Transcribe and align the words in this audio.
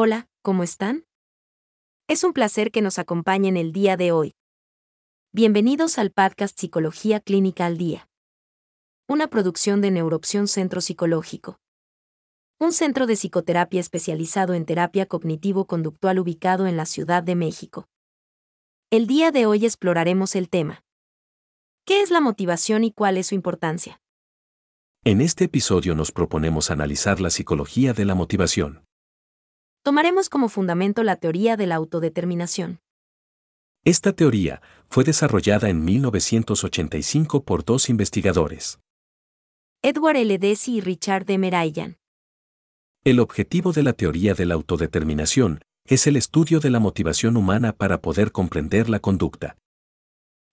Hola, 0.00 0.28
¿cómo 0.42 0.62
están? 0.62 1.06
Es 2.06 2.22
un 2.22 2.32
placer 2.32 2.70
que 2.70 2.82
nos 2.82 3.00
acompañen 3.00 3.56
el 3.56 3.72
día 3.72 3.96
de 3.96 4.12
hoy. 4.12 4.36
Bienvenidos 5.32 5.98
al 5.98 6.12
podcast 6.12 6.56
Psicología 6.56 7.18
Clínica 7.18 7.66
al 7.66 7.78
Día. 7.78 8.08
Una 9.08 9.26
producción 9.26 9.80
de 9.80 9.90
Neuroopción 9.90 10.46
Centro 10.46 10.80
Psicológico. 10.80 11.58
Un 12.60 12.72
centro 12.72 13.08
de 13.08 13.16
psicoterapia 13.16 13.80
especializado 13.80 14.54
en 14.54 14.66
terapia 14.66 15.04
cognitivo-conductual 15.04 16.20
ubicado 16.20 16.68
en 16.68 16.76
la 16.76 16.86
Ciudad 16.86 17.24
de 17.24 17.34
México. 17.34 17.88
El 18.92 19.08
día 19.08 19.32
de 19.32 19.46
hoy 19.46 19.66
exploraremos 19.66 20.36
el 20.36 20.48
tema. 20.48 20.84
¿Qué 21.84 22.02
es 22.02 22.12
la 22.12 22.20
motivación 22.20 22.84
y 22.84 22.92
cuál 22.92 23.16
es 23.16 23.26
su 23.26 23.34
importancia? 23.34 24.00
En 25.02 25.20
este 25.20 25.46
episodio 25.46 25.96
nos 25.96 26.12
proponemos 26.12 26.70
analizar 26.70 27.20
la 27.20 27.30
psicología 27.30 27.94
de 27.94 28.04
la 28.04 28.14
motivación. 28.14 28.87
Tomaremos 29.88 30.28
como 30.28 30.50
fundamento 30.50 31.02
la 31.02 31.16
teoría 31.16 31.56
de 31.56 31.66
la 31.66 31.76
autodeterminación. 31.76 32.82
Esta 33.86 34.12
teoría 34.12 34.60
fue 34.90 35.02
desarrollada 35.02 35.70
en 35.70 35.82
1985 35.82 37.42
por 37.42 37.64
dos 37.64 37.88
investigadores. 37.88 38.80
Edward 39.80 40.16
L. 40.16 40.38
Deci 40.38 40.74
y 40.74 40.80
Richard 40.82 41.24
D. 41.24 41.38
Merayan. 41.38 41.96
El 43.02 43.18
objetivo 43.18 43.72
de 43.72 43.82
la 43.82 43.94
teoría 43.94 44.34
de 44.34 44.44
la 44.44 44.56
autodeterminación 44.56 45.62
es 45.86 46.06
el 46.06 46.16
estudio 46.16 46.60
de 46.60 46.68
la 46.68 46.80
motivación 46.80 47.38
humana 47.38 47.72
para 47.72 48.02
poder 48.02 48.30
comprender 48.30 48.90
la 48.90 49.00
conducta. 49.00 49.56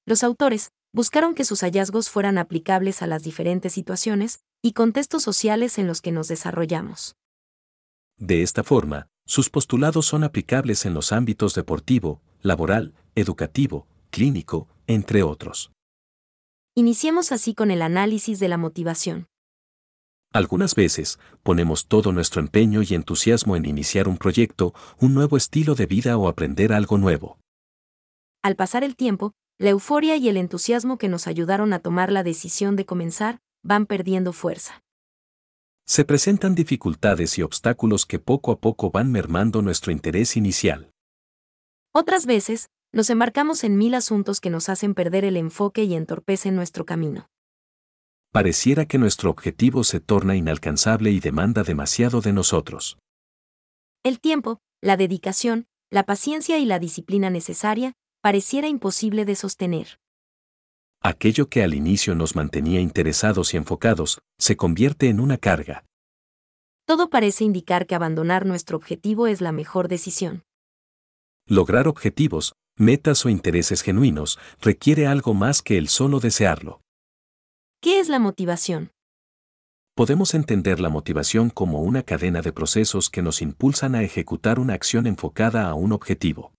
Los 0.05 0.23
autores 0.23 0.70
buscaron 0.93 1.35
que 1.35 1.43
sus 1.43 1.59
hallazgos 1.59 2.09
fueran 2.09 2.38
aplicables 2.38 3.02
a 3.02 3.07
las 3.07 3.23
diferentes 3.23 3.73
situaciones 3.73 4.40
y 4.62 4.71
contextos 4.71 5.23
sociales 5.23 5.77
en 5.77 5.88
los 5.88 5.99
que 5.99 6.13
nos 6.13 6.29
desarrollamos. 6.29 7.17
De 8.17 8.41
esta 8.41 8.63
forma, 8.63 9.09
sus 9.25 9.49
postulados 9.49 10.05
son 10.05 10.23
aplicables 10.23 10.85
en 10.85 10.93
los 10.93 11.11
ámbitos 11.11 11.55
deportivo, 11.55 12.21
laboral, 12.41 12.93
educativo, 13.15 13.87
clínico, 14.12 14.68
entre 14.87 15.23
otros. 15.23 15.71
Iniciemos 16.76 17.31
así 17.31 17.53
con 17.53 17.71
el 17.71 17.81
análisis 17.81 18.40
de 18.40 18.49
la 18.49 18.57
motivación. 18.57 19.27
Algunas 20.31 20.76
veces, 20.76 21.18
ponemos 21.43 21.87
todo 21.87 22.12
nuestro 22.12 22.41
empeño 22.41 22.81
y 22.81 22.93
entusiasmo 22.93 23.55
en 23.55 23.65
iniciar 23.65 24.07
un 24.07 24.18
proyecto, 24.18 24.73
un 24.99 25.13
nuevo 25.13 25.37
estilo 25.37 25.76
de 25.76 25.85
vida 25.85 26.18
o 26.18 26.27
aprender 26.27 26.73
algo 26.73 26.98
nuevo. 26.98 27.40
Al 28.43 28.55
pasar 28.55 28.84
el 28.84 28.96
tiempo, 28.96 29.31
la 29.57 29.70
euforia 29.70 30.18
y 30.18 30.27
el 30.27 30.35
entusiasmo 30.35 30.98
que 30.98 31.07
nos 31.07 31.27
ayudaron 31.27 31.71
a 31.71 31.79
tomar 31.79 32.12
la 32.12 32.21
decisión 32.21 32.76
de 32.76 32.85
comenzar 32.85 33.40
van 33.63 33.85
perdiendo 33.85 34.34
fuerza. 34.34 34.84
Se 35.87 36.03
presentan 36.03 36.55
dificultades 36.55 37.37
y 37.37 37.43
obstáculos 37.43 38.07
que 38.07 38.17
poco 38.17 38.51
a 38.51 38.59
poco 38.59 38.89
van 38.89 39.11
mermando 39.11 39.61
nuestro 39.61 39.91
interés 39.91 40.35
inicial. 40.35 40.91
Otras 41.93 42.25
veces, 42.25 42.69
nos 42.91 43.09
embarcamos 43.11 43.63
en 43.63 43.77
mil 43.77 43.93
asuntos 43.93 44.41
que 44.41 44.49
nos 44.49 44.67
hacen 44.67 44.95
perder 44.95 45.25
el 45.25 45.37
enfoque 45.37 45.83
y 45.83 45.93
entorpecen 45.93 46.55
nuestro 46.55 46.85
camino. 46.85 47.29
Pareciera 48.31 48.85
que 48.85 48.97
nuestro 48.97 49.29
objetivo 49.29 49.83
se 49.83 49.99
torna 49.99 50.35
inalcanzable 50.35 51.11
y 51.11 51.19
demanda 51.19 51.63
demasiado 51.63 52.19
de 52.19 52.33
nosotros. 52.33 52.97
El 54.03 54.19
tiempo, 54.19 54.59
la 54.81 54.97
dedicación, 54.97 55.67
la 55.91 56.03
paciencia 56.03 56.57
y 56.57 56.65
la 56.65 56.79
disciplina 56.79 57.29
necesaria 57.29 57.93
pareciera 58.21 58.67
imposible 58.67 59.23
de 59.23 59.35
sostener. 59.35 59.99
Aquello 61.07 61.49
que 61.49 61.61
al 61.61 61.75
inicio 61.75 62.15
nos 62.15 62.35
mantenía 62.35 62.79
interesados 62.79 63.53
y 63.53 63.57
enfocados, 63.57 64.22
se 64.39 64.57
convierte 64.57 65.07
en 65.07 65.19
una 65.19 65.38
carga. 65.38 65.85
Todo 66.88 67.12
parece 67.12 67.44
indicar 67.44 67.85
que 67.85 67.94
abandonar 67.94 68.47
nuestro 68.47 68.75
objetivo 68.75 69.28
es 69.28 69.39
la 69.39 69.51
mejor 69.51 69.88
decisión. 69.88 70.41
Lograr 71.47 71.88
objetivos, 71.88 72.56
metas 72.75 73.23
o 73.23 73.29
intereses 73.29 73.84
genuinos 73.84 74.39
requiere 74.59 75.06
algo 75.06 75.35
más 75.35 75.62
que 75.62 75.78
el 75.78 75.89
solo 75.89 76.19
desearlo. 76.19 76.81
¿Qué 77.84 78.00
es 78.00 78.09
la 78.09 78.18
motivación? 78.18 78.90
Podemos 79.94 80.34
entender 80.34 80.80
la 80.80 80.90
motivación 80.90 81.51
como 81.51 81.84
una 81.84 82.01
cadena 82.01 82.41
de 82.41 82.51
procesos 82.51 83.12
que 83.12 83.22
nos 83.22 83.44
impulsan 83.44 83.94
a 83.94 84.01
ejecutar 84.01 84.57
una 84.59 84.74
acción 84.74 85.06
enfocada 85.06 85.69
a 85.69 85.75
un 85.75 85.91
objetivo. 85.91 86.51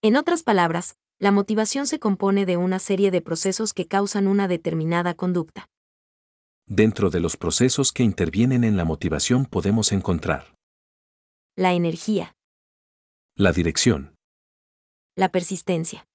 En 0.00 0.16
otras 0.16 0.42
palabras, 0.42 0.96
la 1.22 1.30
motivación 1.30 1.86
se 1.86 2.00
compone 2.00 2.46
de 2.46 2.56
una 2.56 2.80
serie 2.80 3.12
de 3.12 3.20
procesos 3.20 3.74
que 3.74 3.86
causan 3.86 4.26
una 4.26 4.48
determinada 4.48 5.14
conducta. 5.14 5.68
Dentro 6.66 7.10
de 7.10 7.20
los 7.20 7.36
procesos 7.36 7.92
que 7.92 8.02
intervienen 8.02 8.64
en 8.64 8.76
la 8.76 8.84
motivación 8.84 9.46
podemos 9.46 9.92
encontrar 9.92 10.56
la 11.54 11.74
energía, 11.74 12.34
la 13.36 13.52
dirección, 13.52 14.16
la 15.14 15.28
persistencia 15.28 16.08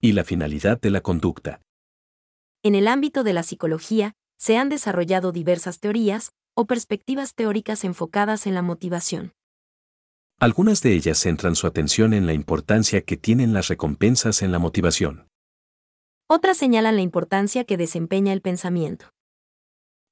y 0.00 0.12
la 0.12 0.22
finalidad 0.22 0.80
de 0.80 0.90
la 0.90 1.00
conducta. 1.00 1.60
En 2.62 2.76
el 2.76 2.86
ámbito 2.86 3.24
de 3.24 3.32
la 3.32 3.42
psicología, 3.42 4.12
se 4.38 4.56
han 4.56 4.68
desarrollado 4.68 5.32
diversas 5.32 5.80
teorías 5.80 6.30
o 6.54 6.66
perspectivas 6.66 7.34
teóricas 7.34 7.82
enfocadas 7.82 8.46
en 8.46 8.54
la 8.54 8.62
motivación. 8.62 9.32
Algunas 10.40 10.82
de 10.82 10.94
ellas 10.94 11.18
centran 11.18 11.56
su 11.56 11.66
atención 11.66 12.12
en 12.12 12.26
la 12.26 12.32
importancia 12.32 13.02
que 13.02 13.16
tienen 13.16 13.52
las 13.52 13.68
recompensas 13.68 14.42
en 14.42 14.52
la 14.52 14.58
motivación. 14.58 15.28
Otras 16.28 16.56
señalan 16.56 16.96
la 16.96 17.02
importancia 17.02 17.64
que 17.64 17.76
desempeña 17.76 18.32
el 18.32 18.40
pensamiento. 18.40 19.10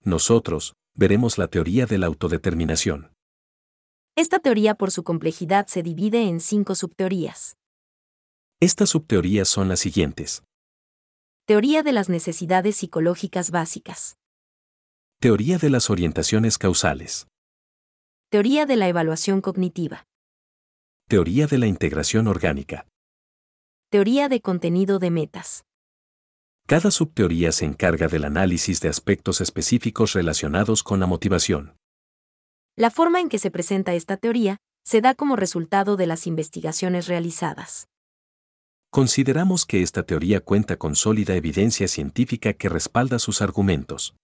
Nosotros, 0.04 0.74
veremos 0.94 1.38
la 1.38 1.48
teoría 1.48 1.86
de 1.86 1.98
la 1.98 2.06
autodeterminación. 2.06 3.12
Esta 4.14 4.38
teoría 4.38 4.74
por 4.74 4.90
su 4.90 5.04
complejidad 5.04 5.66
se 5.66 5.82
divide 5.82 6.28
en 6.28 6.40
cinco 6.40 6.74
subteorías. 6.74 7.56
Estas 8.60 8.90
subteorías 8.90 9.48
son 9.48 9.68
las 9.68 9.80
siguientes. 9.80 10.44
Teoría 11.46 11.82
de 11.82 11.92
las 11.92 12.08
necesidades 12.08 12.76
psicológicas 12.76 13.50
básicas. 13.50 14.18
Teoría 15.18 15.58
de 15.58 15.70
las 15.70 15.90
orientaciones 15.90 16.58
causales. 16.58 17.26
Teoría 18.28 18.66
de 18.66 18.76
la 18.76 18.88
evaluación 18.88 19.40
cognitiva. 19.40 20.06
Teoría 21.08 21.46
de 21.46 21.58
la 21.58 21.66
integración 21.66 22.26
orgánica. 22.26 22.86
Teoría 23.90 24.30
de 24.30 24.40
contenido 24.40 24.98
de 24.98 25.10
metas. 25.10 25.64
Cada 26.66 26.90
subteoría 26.90 27.52
se 27.52 27.66
encarga 27.66 28.08
del 28.08 28.24
análisis 28.24 28.80
de 28.80 28.88
aspectos 28.88 29.42
específicos 29.42 30.14
relacionados 30.14 30.82
con 30.82 31.00
la 31.00 31.06
motivación. 31.06 31.76
La 32.76 32.90
forma 32.90 33.20
en 33.20 33.28
que 33.28 33.38
se 33.38 33.50
presenta 33.50 33.92
esta 33.92 34.16
teoría 34.16 34.56
se 34.82 35.02
da 35.02 35.14
como 35.14 35.36
resultado 35.36 35.96
de 35.96 36.06
las 36.06 36.26
investigaciones 36.26 37.08
realizadas. 37.08 37.88
Consideramos 38.90 39.66
que 39.66 39.82
esta 39.82 40.04
teoría 40.04 40.40
cuenta 40.40 40.76
con 40.76 40.96
sólida 40.96 41.34
evidencia 41.34 41.88
científica 41.88 42.54
que 42.54 42.70
respalda 42.70 43.18
sus 43.18 43.42
argumentos. 43.42 44.14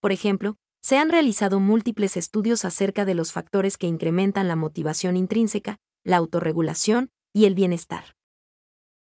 Por 0.00 0.10
ejemplo, 0.10 0.56
se 0.84 0.98
han 0.98 1.08
realizado 1.08 1.60
múltiples 1.60 2.14
estudios 2.18 2.66
acerca 2.66 3.06
de 3.06 3.14
los 3.14 3.32
factores 3.32 3.78
que 3.78 3.86
incrementan 3.86 4.48
la 4.48 4.54
motivación 4.54 5.16
intrínseca, 5.16 5.78
la 6.04 6.18
autorregulación 6.18 7.08
y 7.32 7.46
el 7.46 7.54
bienestar. 7.54 8.14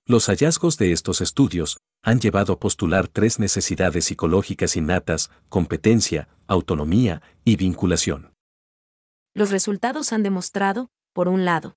Los 0.05 0.27
hallazgos 0.27 0.77
de 0.77 0.91
estos 0.91 1.19
estudios 1.19 1.79
han 2.03 2.19
llevado 2.19 2.53
a 2.53 2.59
postular 2.59 3.07
tres 3.07 3.39
necesidades 3.39 4.05
psicológicas 4.05 4.77
innatas, 4.77 5.31
competencia, 5.49 6.29
autonomía 6.45 7.23
y 7.43 7.55
vinculación. 7.55 8.35
Los 9.33 9.49
resultados 9.49 10.13
han 10.13 10.21
demostrado, 10.21 10.91
por 11.11 11.27
un 11.27 11.43
lado, 11.43 11.73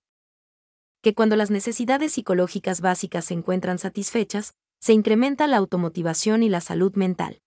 que 1.00 1.14
cuando 1.14 1.36
las 1.36 1.50
necesidades 1.50 2.12
psicológicas 2.12 2.82
básicas 2.82 3.24
se 3.24 3.32
encuentran 3.32 3.78
satisfechas, 3.78 4.52
se 4.78 4.92
incrementa 4.92 5.46
la 5.46 5.56
automotivación 5.56 6.42
y 6.42 6.50
la 6.50 6.60
salud 6.60 6.94
mental. 6.96 7.40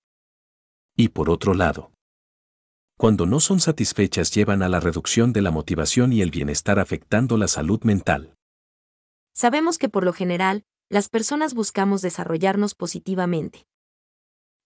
Y 0.98 1.10
por 1.10 1.30
otro 1.30 1.54
lado, 1.54 1.92
cuando 3.00 3.26
no 3.26 3.40
son 3.40 3.62
satisfechas 3.62 4.30
llevan 4.32 4.62
a 4.62 4.68
la 4.68 4.82
reducción 4.82 5.32
de 5.32 5.42
la 5.42 5.52
motivación 5.52 6.12
y 6.12 6.22
el 6.22 6.32
bienestar 6.32 6.80
afectando 6.80 7.38
la 7.38 7.48
salud 7.48 7.81
mental. 7.84 8.36
Sabemos 9.34 9.78
que 9.78 9.88
por 9.88 10.04
lo 10.04 10.12
general, 10.12 10.66
las 10.90 11.07
personas 11.07 11.54
buscamos 11.54 12.01
desarrollarnos 12.01 12.75
positivamente. 12.75 13.66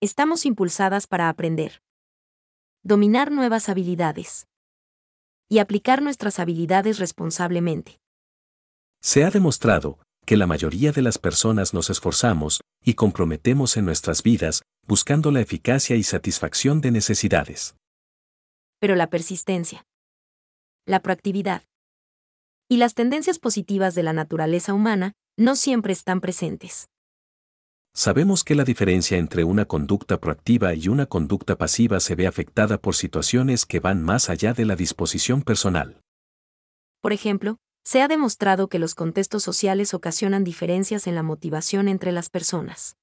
Estamos 0.01 0.47
impulsadas 0.47 1.06
para 1.06 1.30
aprender, 1.30 1.83
dominar 2.81 3.31
nuevas 3.31 3.69
habilidades 3.69 4.47
y 5.47 5.59
aplicar 5.59 6.01
nuestras 6.01 6.39
habilidades 6.39 6.97
responsablemente. 6.97 8.00
Se 9.00 9.24
ha 9.25 9.30
demostrado 9.30 10.00
que 10.25 10.38
la 10.38 10.47
mayoría 10.47 10.91
de 10.91 11.03
las 11.03 11.19
personas 11.19 11.75
nos 11.75 11.91
esforzamos 11.91 12.62
y 12.83 12.95
comprometemos 12.95 13.77
en 13.77 13.85
nuestras 13.85 14.24
vidas 14.24 14.63
buscando 14.88 15.30
la 15.30 15.41
eficacia 15.41 15.95
y 15.95 16.01
satisfacción 16.01 16.81
de 16.81 16.89
necesidades 16.89 17.75
pero 18.83 18.97
la 18.97 19.07
persistencia, 19.07 19.85
la 20.85 21.00
proactividad 21.00 21.63
y 22.69 22.75
las 22.75 22.95
tendencias 22.95 23.39
positivas 23.39 23.95
de 23.95 24.03
la 24.03 24.12
naturaleza 24.12 24.74
humana 24.74 25.13
no 25.39 25.56
siempre 25.56 25.94
están 25.94 26.19
presentes. 26.19 26.89
Sabemos 27.95 28.44
que 28.44 28.56
la 28.56 28.65
diferencia 28.65 29.18
entre 29.18 29.45
una 29.45 29.63
conducta 29.63 30.19
proactiva 30.19 30.74
y 30.74 30.89
una 30.89 31.06
conducta 31.06 31.57
pasiva 31.57 32.01
se 32.01 32.15
ve 32.15 32.27
afectada 32.27 32.77
por 32.77 32.95
situaciones 32.95 33.65
que 33.65 33.80
van 33.80 34.03
más 34.03 34.30
allá 34.30 34.53
de 34.53 34.65
la 34.65 34.75
disposición 34.75 35.44
personal. 35.44 36.01
Por 37.00 37.13
ejemplo, 37.13 37.59
se 37.85 38.01
ha 38.01 38.09
demostrado 38.09 38.68
que 38.68 38.80
los 38.80 38.95
contextos 38.95 39.44
sociales 39.44 39.94
ocasionan 39.94 40.44
diferencias 40.44 41.07
en 41.07 41.15
la 41.15 41.24
motivación 41.24 41.88
entre 41.88 42.12
las 42.12 42.30
personas. 42.30 42.97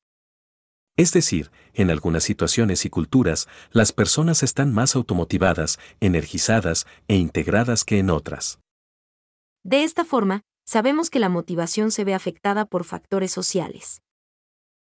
Es 0.97 1.13
decir, 1.13 1.51
en 1.73 1.91
algunas 1.91 2.25
situaciones 2.25 2.85
y 2.85 2.91
culturas, 2.91 3.49
las 3.71 3.93
personas 3.93 4.43
están 4.43 4.73
más 4.73 4.97
automotivadas, 4.97 5.79
energizadas 6.01 6.87
e 7.09 7.17
integradas 7.17 7.85
que 7.85 7.99
en 7.99 8.11
otras. 8.11 8.59
De 9.63 9.85
esta 9.85 10.05
forma, 10.05 10.43
sabemos 10.67 11.11
que 11.11 11.21
la 11.21 11.29
motivación 11.29 11.91
se 11.91 12.05
ve 12.05 12.15
afectada 12.15 12.67
por 12.67 12.85
factores 12.85 13.31
sociales. 13.33 14.03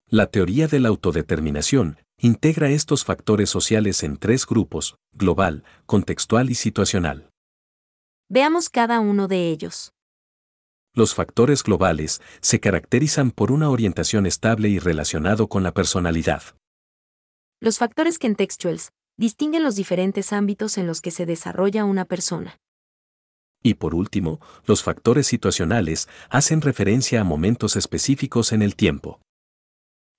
La 0.09 0.27
teoría 0.27 0.69
de 0.69 0.81
la 0.81 0.91
autodeterminación 0.91 1.99
integra 2.19 2.69
estos 2.69 3.05
factores 3.05 3.49
sociales 3.49 4.03
en 4.03 4.19
tres 4.19 4.47
grupos, 4.47 4.97
global, 5.13 5.65
contextual 5.87 6.51
y 6.51 6.55
situacional. 6.55 7.31
Veamos 8.29 8.69
cada 8.69 9.01
uno 9.01 9.29
de 9.29 9.49
ellos. 9.49 9.94
Los 10.97 11.13
factores 11.13 11.65
globales 11.65 12.23
se 12.41 12.61
caracterizan 12.61 13.33
por 13.33 13.51
una 13.51 13.69
orientación 13.69 14.27
estable 14.27 14.69
y 14.69 14.79
relacionado 14.79 15.49
con 15.49 15.65
la 15.65 15.75
personalidad. 15.75 16.43
Los 17.61 17.79
factores 17.79 18.21
contextuals 18.21 18.93
distinguen 19.17 19.65
los 19.65 19.75
diferentes 19.75 20.33
ámbitos 20.33 20.79
en 20.79 20.87
los 20.87 21.01
que 21.01 21.11
se 21.11 21.27
desarrolla 21.27 21.85
una 21.85 22.05
persona. 22.05 22.61
Y 23.61 23.75
por 23.75 23.97
último, 23.97 24.41
los 24.67 24.85
factores 24.85 25.27
situacionales 25.27 26.09
hacen 26.31 26.61
referencia 26.61 27.23
a 27.23 27.25
momentos 27.25 27.75
específicos 27.75 28.53
en 28.53 28.63
el 28.63 28.77
tiempo. 28.77 29.21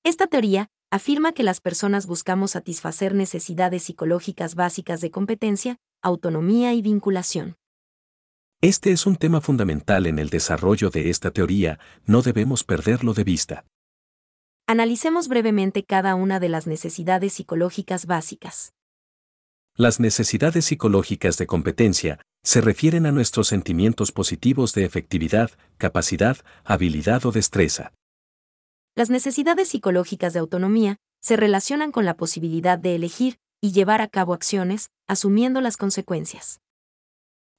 Esta 0.04 0.28
teoría 0.28 0.68
afirma 0.92 1.32
que 1.32 1.44
las 1.44 1.62
personas 1.62 2.06
buscamos 2.06 2.52
satisfacer 2.52 3.16
necesidades 3.16 3.84
psicológicas 3.84 4.56
básicas 4.56 5.00
de 5.00 5.10
competencia, 5.10 5.78
autonomía 6.02 6.74
y 6.74 6.82
vinculación. 6.82 7.56
Este 8.62 8.92
es 8.92 9.06
un 9.06 9.16
tema 9.16 9.42
fundamental 9.42 10.08
en 10.08 10.18
el 10.18 10.30
desarrollo 10.30 10.90
de 10.90 11.10
esta 11.10 11.32
teoría, 11.32 11.80
no 12.06 12.22
debemos 12.22 12.64
perderlo 12.64 13.14
de 13.14 13.24
vista. 13.24 13.66
Analicemos 14.66 15.28
brevemente 15.28 15.84
cada 15.84 16.16
una 16.16 16.40
de 16.40 16.50
las 16.50 16.66
necesidades 16.66 17.34
psicológicas 17.34 18.06
básicas. 18.06 18.74
Las 19.76 20.00
necesidades 20.00 20.66
psicológicas 20.66 21.38
de 21.38 21.46
competencia 21.46 22.20
se 22.44 22.62
refieren 22.62 23.06
a 23.06 23.12
nuestros 23.12 23.48
sentimientos 23.48 24.12
positivos 24.12 24.74
de 24.74 24.86
efectividad, 24.86 25.52
capacidad, 25.78 26.38
habilidad 26.64 27.26
o 27.26 27.32
destreza. 27.32 27.92
Las 28.96 29.10
necesidades 29.10 29.68
psicológicas 29.68 30.34
de 30.34 30.40
autonomía 30.40 30.98
se 31.22 31.36
relacionan 31.36 31.92
con 31.92 32.06
la 32.06 32.16
posibilidad 32.16 32.80
de 32.80 32.96
elegir 32.96 33.38
y 33.62 33.74
llevar 33.74 34.02
a 34.02 34.08
cabo 34.08 34.34
acciones, 34.34 34.90
asumiendo 35.08 35.60
las 35.60 35.76
consecuencias. 35.76 36.62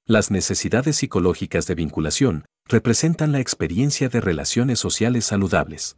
Las 0.09 0.31
necesidades 0.31 0.95
psicológicas 0.95 1.67
de 1.67 1.75
vinculación 1.75 2.45
representan 2.63 3.33
la 3.33 3.41
experiencia 3.41 4.07
de 4.07 4.21
relaciones 4.21 4.79
sociales 4.79 5.25
saludables. 5.25 5.97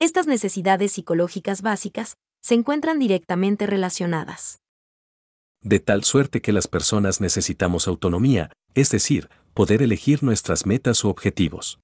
Estas 0.00 0.26
necesidades 0.26 0.92
psicológicas 0.92 1.60
básicas 1.60 2.14
se 2.42 2.54
encuentran 2.54 2.98
directamente 2.98 3.66
relacionadas. 3.66 4.62
De 5.60 5.80
tal 5.80 6.04
suerte 6.04 6.40
que 6.40 6.52
las 6.52 6.66
personas 6.66 7.20
necesitamos 7.20 7.88
autonomía, 7.88 8.50
es 8.72 8.88
decir, 8.88 9.28
poder 9.52 9.82
elegir 9.82 10.22
nuestras 10.22 10.64
metas 10.64 11.04
u 11.04 11.10
objetivos. 11.10 11.80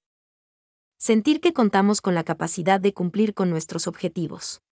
Sentir 0.98 1.42
que 1.42 1.52
contamos 1.52 2.00
con 2.00 2.14
la 2.14 2.24
capacidad 2.24 2.80
de 2.80 2.94
cumplir 2.94 3.34
con 3.34 3.50
nuestros 3.50 3.86
objetivos. 3.86 4.62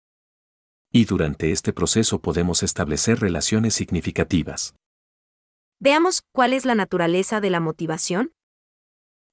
Y 0.90 1.04
durante 1.04 1.52
este 1.52 1.74
proceso 1.74 2.22
podemos 2.22 2.62
establecer 2.62 3.20
relaciones 3.20 3.74
significativas. 3.74 4.74
Veamos 5.80 6.22
cuál 6.32 6.54
es 6.54 6.64
la 6.64 6.74
naturaleza 6.74 7.40
de 7.40 7.50
la 7.50 7.60
motivación. 7.60 8.32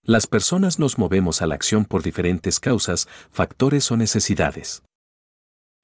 Las 0.04 0.28
personas 0.28 0.78
nos 0.78 1.00
movemos 1.00 1.42
a 1.42 1.48
la 1.48 1.56
acción 1.56 1.86
por 1.86 2.04
diferentes 2.04 2.60
causas, 2.60 3.08
factores 3.32 3.90
o 3.90 3.98
necesidades. 3.98 4.84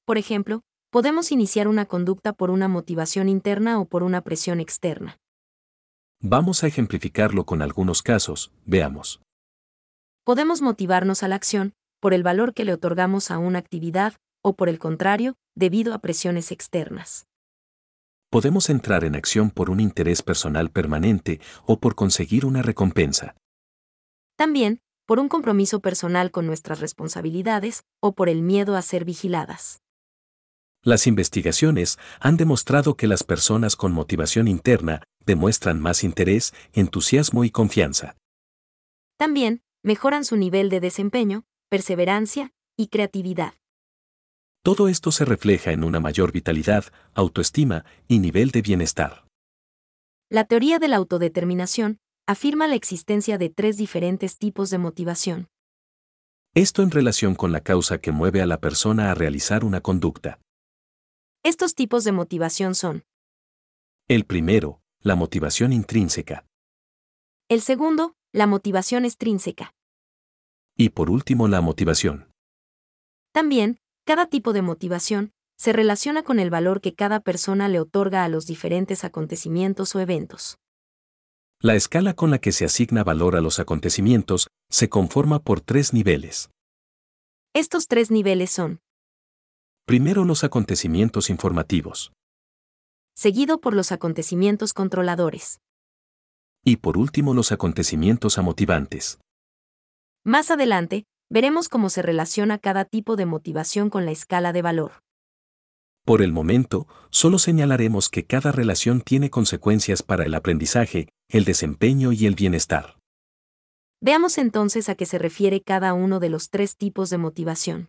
Por 0.05 0.19
ejemplo, 0.19 0.61
podemos 0.91 1.31
iniciar 1.31 1.67
una 1.67 1.87
conducta 1.87 2.33
por 2.33 2.51
una 2.51 2.67
motivación 2.67 3.27
interna 3.27 3.79
o 3.79 3.85
por 3.85 4.03
una 4.03 4.21
presión 4.21 4.59
externa. 4.59 5.17
Vamos 6.19 6.63
a 6.63 6.67
ejemplificarlo 6.67 7.43
con 7.43 7.63
algunos 7.63 8.03
casos, 8.03 8.51
veamos. 8.63 9.19
Podemos 10.23 10.61
motivarnos 10.61 11.23
a 11.23 11.27
la 11.27 11.35
acción 11.37 11.73
por 11.99 12.13
el 12.13 12.21
valor 12.21 12.53
que 12.53 12.65
le 12.65 12.73
otorgamos 12.73 13.31
a 13.31 13.39
una 13.39 13.57
actividad, 13.57 14.13
o 14.43 14.55
por 14.55 14.69
el 14.69 14.77
contrario, 14.77 15.33
debido 15.55 15.95
a 15.95 15.99
presiones 15.99 16.51
externas 16.51 17.25
podemos 18.31 18.69
entrar 18.69 19.03
en 19.03 19.15
acción 19.15 19.51
por 19.51 19.69
un 19.69 19.79
interés 19.79 20.23
personal 20.23 20.71
permanente 20.71 21.41
o 21.65 21.79
por 21.79 21.95
conseguir 21.95 22.45
una 22.45 22.61
recompensa. 22.63 23.35
También, 24.37 24.79
por 25.05 25.19
un 25.19 25.27
compromiso 25.27 25.81
personal 25.81 26.31
con 26.31 26.47
nuestras 26.47 26.79
responsabilidades 26.79 27.83
o 27.99 28.15
por 28.15 28.29
el 28.29 28.41
miedo 28.41 28.77
a 28.77 28.81
ser 28.81 29.03
vigiladas. 29.03 29.81
Las 30.83 31.05
investigaciones 31.05 31.99
han 32.19 32.37
demostrado 32.37 32.95
que 32.95 33.05
las 33.05 33.23
personas 33.23 33.75
con 33.75 33.91
motivación 33.91 34.47
interna 34.47 35.03
demuestran 35.25 35.79
más 35.79 36.03
interés, 36.03 36.53
entusiasmo 36.73 37.43
y 37.43 37.51
confianza. 37.51 38.15
También, 39.17 39.61
mejoran 39.83 40.23
su 40.23 40.37
nivel 40.37 40.69
de 40.69 40.79
desempeño, 40.79 41.43
perseverancia 41.69 42.53
y 42.77 42.87
creatividad. 42.87 43.53
Todo 44.63 44.87
esto 44.87 45.11
se 45.11 45.25
refleja 45.25 45.71
en 45.71 45.83
una 45.83 45.99
mayor 45.99 46.31
vitalidad, 46.31 46.85
autoestima 47.15 47.83
y 48.07 48.19
nivel 48.19 48.51
de 48.51 48.61
bienestar. 48.61 49.25
La 50.29 50.45
teoría 50.45 50.77
de 50.77 50.87
la 50.87 50.97
autodeterminación 50.97 51.97
afirma 52.27 52.67
la 52.67 52.75
existencia 52.75 53.39
de 53.39 53.49
tres 53.49 53.77
diferentes 53.77 54.37
tipos 54.37 54.69
de 54.69 54.77
motivación. 54.77 55.47
Esto 56.53 56.83
en 56.83 56.91
relación 56.91 57.33
con 57.33 57.51
la 57.51 57.61
causa 57.61 57.97
que 57.97 58.11
mueve 58.11 58.41
a 58.41 58.45
la 58.45 58.59
persona 58.59 59.09
a 59.09 59.15
realizar 59.15 59.65
una 59.65 59.81
conducta. 59.81 60.39
Estos 61.43 61.73
tipos 61.73 62.03
de 62.03 62.11
motivación 62.11 62.75
son. 62.75 63.03
El 64.07 64.25
primero, 64.25 64.79
la 65.01 65.15
motivación 65.15 65.73
intrínseca. 65.73 66.45
El 67.49 67.61
segundo, 67.61 68.13
la 68.31 68.45
motivación 68.45 69.05
extrínseca. 69.05 69.73
Y 70.77 70.89
por 70.89 71.09
último, 71.09 71.47
la 71.47 71.61
motivación. 71.61 72.31
También, 73.33 73.80
cada 74.03 74.25
tipo 74.25 74.53
de 74.53 74.61
motivación 74.61 75.31
se 75.57 75.73
relaciona 75.73 76.23
con 76.23 76.39
el 76.39 76.49
valor 76.49 76.81
que 76.81 76.95
cada 76.95 77.19
persona 77.19 77.67
le 77.67 77.79
otorga 77.79 78.23
a 78.23 78.29
los 78.29 78.47
diferentes 78.47 79.03
acontecimientos 79.03 79.95
o 79.95 79.99
eventos. 79.99 80.57
La 81.59 81.75
escala 81.75 82.15
con 82.15 82.31
la 82.31 82.39
que 82.39 82.51
se 82.51 82.65
asigna 82.65 83.03
valor 83.03 83.35
a 83.35 83.41
los 83.41 83.59
acontecimientos 83.59 84.47
se 84.69 84.89
conforma 84.89 85.39
por 85.39 85.61
tres 85.61 85.93
niveles. 85.93 86.49
Estos 87.53 87.87
tres 87.87 88.09
niveles 88.09 88.49
son. 88.49 88.79
Primero 89.85 90.25
los 90.25 90.43
acontecimientos 90.43 91.29
informativos. 91.29 92.11
Seguido 93.13 93.61
por 93.61 93.75
los 93.75 93.91
acontecimientos 93.91 94.73
controladores. 94.73 95.59
Y 96.63 96.77
por 96.77 96.97
último 96.97 97.35
los 97.35 97.51
acontecimientos 97.51 98.39
amotivantes. 98.39 99.19
Más 100.23 100.49
adelante, 100.49 101.05
veremos 101.31 101.69
cómo 101.69 101.89
se 101.89 102.01
relaciona 102.01 102.59
cada 102.59 102.83
tipo 102.83 103.15
de 103.15 103.25
motivación 103.25 103.89
con 103.89 104.03
la 104.05 104.11
escala 104.11 104.51
de 104.51 104.61
valor. 104.61 104.91
Por 106.03 106.21
el 106.21 106.33
momento, 106.33 106.87
solo 107.09 107.39
señalaremos 107.39 108.09
que 108.09 108.25
cada 108.25 108.51
relación 108.51 108.99
tiene 108.99 109.29
consecuencias 109.29 110.03
para 110.03 110.25
el 110.25 110.33
aprendizaje, 110.35 111.07
el 111.29 111.45
desempeño 111.45 112.11
y 112.11 112.25
el 112.25 112.35
bienestar. 112.35 112.97
Veamos 114.01 114.37
entonces 114.37 114.89
a 114.89 114.95
qué 114.95 115.05
se 115.05 115.19
refiere 115.19 115.61
cada 115.61 115.93
uno 115.93 116.19
de 116.19 116.29
los 116.29 116.49
tres 116.49 116.75
tipos 116.75 117.09
de 117.09 117.17
motivación. 117.17 117.87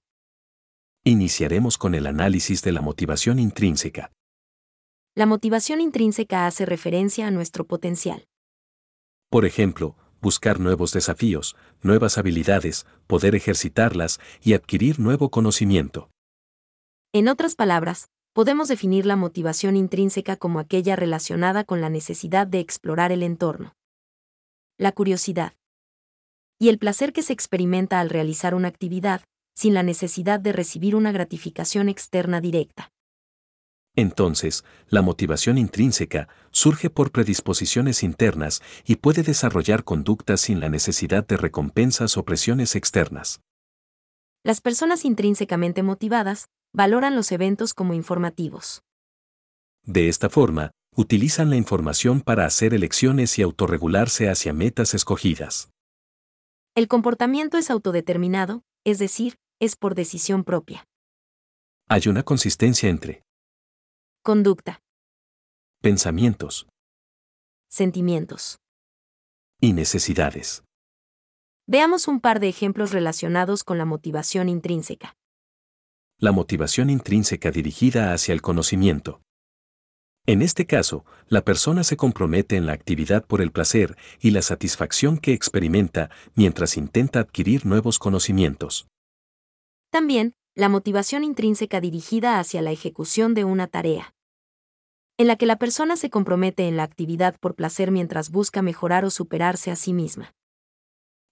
Iniciaremos 1.04 1.78
con 1.78 1.96
el 1.96 2.06
análisis 2.06 2.62
de 2.62 2.70
la 2.70 2.80
motivación 2.80 3.40
intrínseca. 3.40 4.12
La 5.16 5.26
motivación 5.26 5.80
intrínseca 5.80 6.46
hace 6.46 6.64
referencia 6.64 7.26
a 7.26 7.32
nuestro 7.32 7.66
potencial. 7.66 8.24
Por 9.30 9.46
ejemplo, 9.46 9.96
buscar 10.22 10.60
nuevos 10.60 10.92
desafíos, 10.92 11.56
nuevas 11.82 12.16
habilidades, 12.16 12.86
poder 13.06 13.34
ejercitarlas 13.34 14.20
y 14.40 14.54
adquirir 14.54 15.00
nuevo 15.00 15.30
conocimiento. 15.30 16.08
En 17.12 17.28
otras 17.28 17.56
palabras, 17.56 18.08
podemos 18.32 18.68
definir 18.68 19.04
la 19.04 19.16
motivación 19.16 19.76
intrínseca 19.76 20.36
como 20.36 20.60
aquella 20.60 20.96
relacionada 20.96 21.64
con 21.64 21.80
la 21.80 21.90
necesidad 21.90 22.46
de 22.46 22.60
explorar 22.60 23.12
el 23.12 23.22
entorno. 23.22 23.74
La 24.78 24.92
curiosidad. 24.92 25.52
Y 26.58 26.68
el 26.68 26.78
placer 26.78 27.12
que 27.12 27.22
se 27.22 27.32
experimenta 27.32 27.98
al 27.98 28.08
realizar 28.08 28.54
una 28.54 28.68
actividad, 28.68 29.22
sin 29.54 29.74
la 29.74 29.82
necesidad 29.82 30.38
de 30.38 30.52
recibir 30.52 30.94
una 30.94 31.10
gratificación 31.10 31.88
externa 31.88 32.40
directa. 32.40 32.91
Entonces, 33.94 34.64
la 34.88 35.02
motivación 35.02 35.58
intrínseca 35.58 36.28
surge 36.50 36.88
por 36.88 37.12
predisposiciones 37.12 38.02
internas 38.02 38.62
y 38.86 38.96
puede 38.96 39.22
desarrollar 39.22 39.84
conductas 39.84 40.40
sin 40.40 40.60
la 40.60 40.70
necesidad 40.70 41.26
de 41.26 41.36
recompensas 41.36 42.16
o 42.16 42.24
presiones 42.24 42.74
externas. 42.74 43.40
Las 44.44 44.60
personas 44.60 45.04
intrínsecamente 45.04 45.82
motivadas 45.82 46.48
valoran 46.72 47.14
los 47.14 47.30
eventos 47.32 47.74
como 47.74 47.92
informativos. 47.92 48.82
De 49.84 50.08
esta 50.08 50.30
forma, 50.30 50.70
utilizan 50.96 51.50
la 51.50 51.56
información 51.56 52.22
para 52.22 52.46
hacer 52.46 52.72
elecciones 52.72 53.38
y 53.38 53.42
autorregularse 53.42 54.30
hacia 54.30 54.52
metas 54.52 54.94
escogidas. 54.94 55.70
El 56.74 56.88
comportamiento 56.88 57.58
es 57.58 57.70
autodeterminado, 57.70 58.62
es 58.84 58.98
decir, 58.98 59.36
es 59.60 59.76
por 59.76 59.94
decisión 59.94 60.44
propia. 60.44 60.86
Hay 61.88 62.08
una 62.08 62.22
consistencia 62.22 62.88
entre 62.88 63.21
Conducta, 64.24 64.80
pensamientos 65.80 66.68
sentimientos. 67.68 68.60
y 69.60 69.72
necesidades. 69.72 70.62
Veamos 71.66 72.06
un 72.06 72.20
par 72.20 72.38
de 72.38 72.48
ejemplos 72.48 72.92
relacionados 72.92 73.64
con 73.64 73.78
la 73.78 73.84
motivación 73.84 74.48
intrínseca. 74.48 75.16
La 76.18 76.30
motivación 76.30 76.88
intrínseca 76.88 77.50
dirigida 77.50 78.12
hacia 78.12 78.32
el 78.32 78.42
conocimiento. 78.42 79.22
En 80.26 80.40
este 80.40 80.66
caso, 80.66 81.04
la 81.26 81.44
persona 81.44 81.82
se 81.82 81.96
compromete 81.96 82.54
en 82.54 82.66
la 82.66 82.74
actividad 82.74 83.26
por 83.26 83.40
el 83.40 83.50
placer 83.50 83.96
y 84.20 84.30
la 84.30 84.42
satisfacción 84.42 85.18
que 85.18 85.32
experimenta 85.32 86.10
mientras 86.36 86.76
intenta 86.76 87.18
adquirir 87.18 87.66
nuevos 87.66 87.98
conocimientos. 87.98 88.86
También, 89.90 90.34
la 90.54 90.68
motivación 90.68 91.24
intrínseca 91.24 91.80
dirigida 91.80 92.38
hacia 92.38 92.60
la 92.60 92.72
ejecución 92.72 93.32
de 93.32 93.44
una 93.44 93.68
tarea. 93.68 94.14
En 95.16 95.26
la 95.26 95.36
que 95.36 95.46
la 95.46 95.56
persona 95.56 95.96
se 95.96 96.10
compromete 96.10 96.68
en 96.68 96.76
la 96.76 96.82
actividad 96.82 97.38
por 97.40 97.54
placer 97.54 97.90
mientras 97.90 98.30
busca 98.30 98.60
mejorar 98.60 99.04
o 99.04 99.10
superarse 99.10 99.70
a 99.70 99.76
sí 99.76 99.92
misma. 99.94 100.34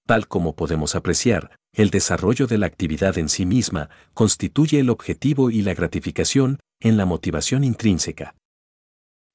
Tal 0.06 0.26
como 0.26 0.54
podemos 0.54 0.94
apreciar, 0.94 1.54
el 1.74 1.90
desarrollo 1.90 2.46
de 2.46 2.58
la 2.58 2.66
actividad 2.66 3.18
en 3.18 3.28
sí 3.28 3.44
misma 3.44 3.90
constituye 4.14 4.80
el 4.80 4.88
objetivo 4.88 5.50
y 5.50 5.62
la 5.62 5.74
gratificación 5.74 6.58
en 6.80 6.96
la 6.96 7.04
motivación 7.04 7.62
intrínseca. 7.62 8.34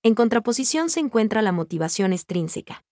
En 0.03 0.15
contraposición 0.15 0.89
se 0.89 0.99
encuentra 0.99 1.41
la 1.41 1.51
motivación 1.51 2.11
extrínseca. 2.11 2.84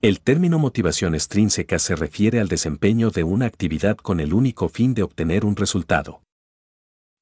El 0.00 0.20
término 0.20 0.60
motivación 0.60 1.16
extrínseca 1.16 1.80
se 1.80 1.96
refiere 1.96 2.38
al 2.38 2.46
desempeño 2.46 3.10
de 3.10 3.24
una 3.24 3.46
actividad 3.46 3.96
con 3.96 4.20
el 4.20 4.32
único 4.32 4.68
fin 4.68 4.94
de 4.94 5.02
obtener 5.02 5.44
un 5.44 5.56
resultado. 5.56 6.22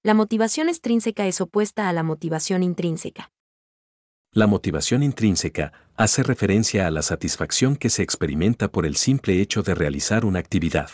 La 0.03 0.13
motivación 0.13 0.69
extrínseca 0.69 1.27
es 1.27 1.41
opuesta 1.41 1.89
a 1.89 1.95
la 1.95 2.03
motivación 2.03 2.63
intrínseca. 2.63 3.31
La 4.31 4.47
motivación 4.47 5.03
intrínseca 5.03 5.73
hace 5.97 6.23
referencia 6.23 6.87
a 6.87 6.91
la 6.91 7.01
satisfacción 7.01 7.77
que 7.77 7.89
se 7.89 8.03
experimenta 8.03 8.69
por 8.69 8.85
el 8.85 8.97
simple 8.97 9.41
hecho 9.41 9.63
de 9.63 9.75
realizar 9.75 10.27
una 10.27 10.41
actividad. 10.41 10.91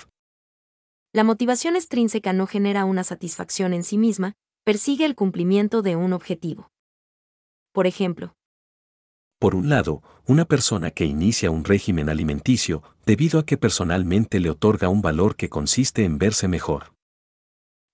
La 1.13 1.25
motivación 1.25 1.75
extrínseca 1.75 2.33
no 2.33 2.47
genera 2.47 2.85
una 2.85 3.03
satisfacción 3.03 3.75
en 3.75 3.83
sí 3.83 3.99
misma, 3.99 4.35
persigue 4.63 5.05
el 5.05 5.17
cumplimiento 5.17 5.83
de 5.83 5.97
un 5.97 6.13
objetivo. 6.13 6.71
Por 7.73 7.89
ejemplo, 7.89 8.37
Por 9.43 9.57
un 9.57 9.69
lado, 9.69 10.05
una 10.29 10.45
persona 10.45 10.93
que 10.93 11.05
inicia 11.05 11.51
un 11.51 11.65
régimen 11.65 12.09
alimenticio 12.09 12.85
debido 13.05 13.41
a 13.41 13.45
que 13.45 13.57
personalmente 13.57 14.39
le 14.39 14.51
otorga 14.51 14.89
un 14.89 15.03
valor 15.03 15.35
que 15.35 15.49
consiste 15.49 16.05
en 16.05 16.17
verse 16.17 16.47
mejor. 16.47 16.95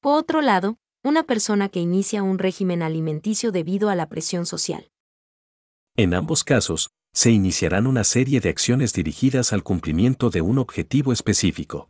por 0.03 0.19
otro 0.19 0.43
lado, 0.43 0.77
una 1.03 1.23
persona 1.23 1.71
que 1.71 1.81
inicia 1.81 2.23
un 2.23 2.39
régimen 2.39 2.83
alimenticio 2.83 3.51
debido 3.51 3.89
a 3.89 3.95
la 3.95 4.11
presión 4.11 4.45
social. 4.45 4.91
En 5.97 6.13
ambos 6.13 6.45
casos, 6.45 6.91
se 7.15 7.31
iniciarán 7.31 7.87
una 7.87 8.05
serie 8.05 8.41
de 8.41 8.51
acciones 8.51 8.93
dirigidas 8.93 9.55
al 9.55 9.63
cumplimiento 9.63 10.29
de 10.29 10.43
un 10.43 10.59
objetivo 10.59 11.15
específico. 11.15 11.89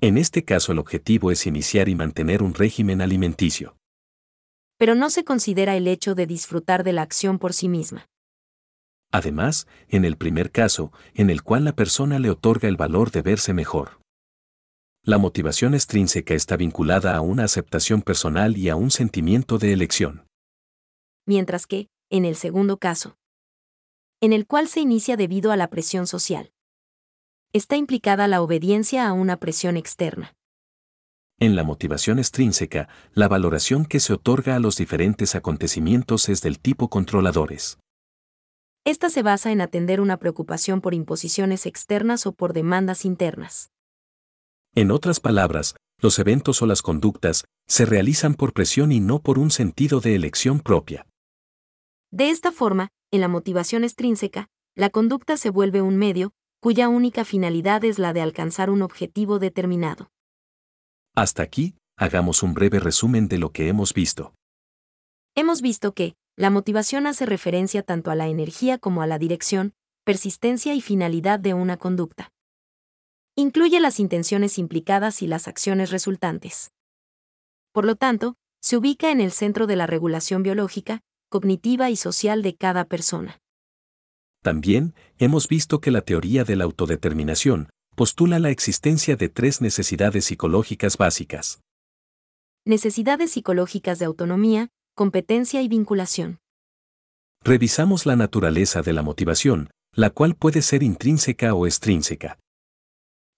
En 0.00 0.16
este 0.16 0.44
caso 0.44 0.72
el 0.72 0.78
objetivo 0.78 1.30
es 1.30 1.46
iniciar 1.46 1.90
y 1.90 1.94
mantener 1.94 2.42
un 2.42 2.54
régimen 2.54 3.02
alimenticio. 3.02 3.76
Pero 4.78 4.94
no 4.94 5.10
se 5.10 5.24
considera 5.24 5.76
el 5.76 5.86
hecho 5.86 6.14
de 6.14 6.26
disfrutar 6.26 6.84
de 6.84 6.94
la 6.94 7.02
acción 7.02 7.38
por 7.38 7.52
sí 7.52 7.68
misma. 7.68 8.08
Además, 9.16 9.66
en 9.88 10.04
el 10.04 10.18
primer 10.18 10.50
caso, 10.50 10.92
en 11.14 11.30
el 11.30 11.42
cual 11.42 11.64
la 11.64 11.74
persona 11.74 12.18
le 12.18 12.28
otorga 12.28 12.68
el 12.68 12.76
valor 12.76 13.10
de 13.12 13.22
verse 13.22 13.54
mejor. 13.54 13.98
La 15.02 15.16
motivación 15.16 15.72
extrínseca 15.72 16.34
está 16.34 16.58
vinculada 16.58 17.16
a 17.16 17.22
una 17.22 17.44
aceptación 17.44 18.02
personal 18.02 18.58
y 18.58 18.68
a 18.68 18.76
un 18.76 18.90
sentimiento 18.90 19.56
de 19.56 19.72
elección. 19.72 20.26
mientras 21.28 21.66
que, 21.66 21.88
en 22.10 22.26
el 22.26 22.36
segundo 22.36 22.76
caso, 22.76 23.16
en 24.20 24.34
el 24.34 24.46
cual 24.46 24.68
se 24.68 24.80
inicia 24.80 25.16
debido 25.16 25.50
a 25.50 25.56
la 25.56 25.68
presión 25.68 26.06
social, 26.06 26.52
está 27.54 27.76
implicada 27.76 28.28
la 28.28 28.42
obediencia 28.42 29.08
a 29.08 29.14
una 29.14 29.38
presión 29.38 29.78
externa. 29.78 30.34
En 31.40 31.56
la 31.56 31.64
motivación 31.64 32.18
extrínseca, 32.18 32.88
la 33.14 33.28
valoración 33.28 33.86
que 33.86 33.98
se 33.98 34.12
otorga 34.12 34.56
a 34.56 34.60
los 34.60 34.76
diferentes 34.76 35.34
acontecimientos 35.34 36.28
es 36.28 36.42
del 36.42 36.58
tipo 36.60 36.90
controladores. 36.90 37.78
Esta 38.86 39.10
se 39.10 39.22
basa 39.22 39.50
en 39.50 39.60
atender 39.60 40.00
una 40.00 40.16
preocupación 40.16 40.80
por 40.80 40.94
imposiciones 40.94 41.66
externas 41.66 42.24
o 42.24 42.30
por 42.30 42.52
demandas 42.52 43.04
internas. 43.04 43.72
En 44.76 44.92
otras 44.92 45.18
palabras, 45.18 45.74
los 46.00 46.20
eventos 46.20 46.62
o 46.62 46.66
las 46.66 46.82
conductas 46.82 47.46
se 47.66 47.84
realizan 47.84 48.34
por 48.34 48.52
presión 48.52 48.92
y 48.92 49.00
no 49.00 49.18
por 49.18 49.40
un 49.40 49.50
sentido 49.50 49.98
de 49.98 50.14
elección 50.14 50.60
propia. 50.60 51.04
De 52.12 52.30
esta 52.30 52.52
forma, 52.52 52.90
en 53.10 53.22
la 53.22 53.26
motivación 53.26 53.82
extrínseca, 53.82 54.46
la 54.76 54.90
conducta 54.90 55.36
se 55.36 55.50
vuelve 55.50 55.82
un 55.82 55.96
medio, 55.96 56.30
cuya 56.60 56.88
única 56.88 57.24
finalidad 57.24 57.84
es 57.84 57.98
la 57.98 58.12
de 58.12 58.20
alcanzar 58.20 58.70
un 58.70 58.82
objetivo 58.82 59.40
determinado. 59.40 60.12
Hasta 61.16 61.42
aquí, 61.42 61.74
hagamos 61.98 62.44
un 62.44 62.54
breve 62.54 62.78
resumen 62.78 63.26
de 63.26 63.38
lo 63.38 63.50
que 63.50 63.66
hemos 63.66 63.94
visto. 63.94 64.32
Hemos 65.34 65.60
visto 65.60 65.92
que, 65.92 66.14
la 66.36 66.50
motivación 66.50 67.06
hace 67.06 67.24
referencia 67.24 67.82
tanto 67.82 68.10
a 68.10 68.14
la 68.14 68.28
energía 68.28 68.78
como 68.78 69.00
a 69.00 69.06
la 69.06 69.18
dirección, 69.18 69.72
persistencia 70.04 70.74
y 70.74 70.82
finalidad 70.82 71.40
de 71.40 71.54
una 71.54 71.78
conducta. 71.78 72.30
Incluye 73.34 73.80
las 73.80 73.98
intenciones 73.98 74.58
implicadas 74.58 75.22
y 75.22 75.26
las 75.26 75.48
acciones 75.48 75.90
resultantes. 75.90 76.72
Por 77.72 77.86
lo 77.86 77.96
tanto, 77.96 78.36
se 78.60 78.76
ubica 78.76 79.10
en 79.10 79.20
el 79.20 79.32
centro 79.32 79.66
de 79.66 79.76
la 79.76 79.86
regulación 79.86 80.42
biológica, 80.42 81.00
cognitiva 81.28 81.90
y 81.90 81.96
social 81.96 82.42
de 82.42 82.54
cada 82.54 82.84
persona. 82.84 83.40
También, 84.42 84.94
hemos 85.18 85.48
visto 85.48 85.80
que 85.80 85.90
la 85.90 86.02
teoría 86.02 86.44
de 86.44 86.56
la 86.56 86.64
autodeterminación 86.64 87.70
postula 87.94 88.38
la 88.38 88.50
existencia 88.50 89.16
de 89.16 89.28
tres 89.28 89.60
necesidades 89.60 90.26
psicológicas 90.26 90.98
básicas. 90.98 91.60
Necesidades 92.64 93.32
psicológicas 93.32 93.98
de 93.98 94.04
autonomía, 94.04 94.68
competencia 94.96 95.60
y 95.60 95.68
vinculación. 95.68 96.38
Revisamos 97.44 98.06
la 98.06 98.16
naturaleza 98.16 98.80
de 98.80 98.94
la 98.94 99.02
motivación, 99.02 99.68
la 99.92 100.08
cual 100.08 100.34
puede 100.34 100.62
ser 100.62 100.82
intrínseca 100.82 101.52
o 101.52 101.66
extrínseca. 101.66 102.38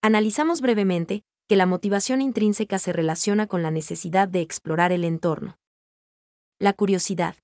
Analizamos 0.01 0.61
brevemente 0.61 1.25
que 1.49 1.57
la 1.57 1.67
motivación 1.67 2.23
intrínseca 2.23 2.79
se 2.79 2.93
relaciona 2.93 3.49
con 3.49 3.65
la 3.65 3.73
necesidad 3.73 4.29
de 4.29 4.41
explorar 4.41 4.93
el 4.93 5.03
entorno. 5.03 5.59
La 6.61 6.75
curiosidad. 6.75 7.35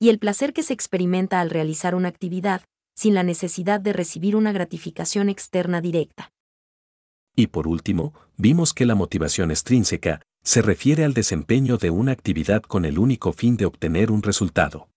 Y 0.00 0.08
el 0.08 0.18
placer 0.18 0.52
que 0.52 0.64
se 0.64 0.72
experimenta 0.72 1.40
al 1.40 1.50
realizar 1.50 1.94
una 1.94 2.08
actividad, 2.08 2.62
sin 2.96 3.14
la 3.14 3.22
necesidad 3.22 3.78
de 3.78 3.92
recibir 3.92 4.34
una 4.34 4.50
gratificación 4.50 5.28
externa 5.28 5.80
directa. 5.80 6.32
Y 7.36 7.46
por 7.46 7.68
último, 7.68 8.12
vimos 8.36 8.74
que 8.74 8.86
la 8.86 8.96
motivación 8.96 9.52
extrínseca 9.52 10.20
se 10.44 10.60
refiere 10.60 11.04
al 11.04 11.14
desempeño 11.14 11.78
de 11.78 11.90
una 11.90 12.12
actividad 12.12 12.62
con 12.62 12.84
el 12.84 12.98
único 12.98 13.32
fin 13.32 13.56
de 13.56 13.64
obtener 13.64 14.10
un 14.10 14.22
resultado. 14.22 14.88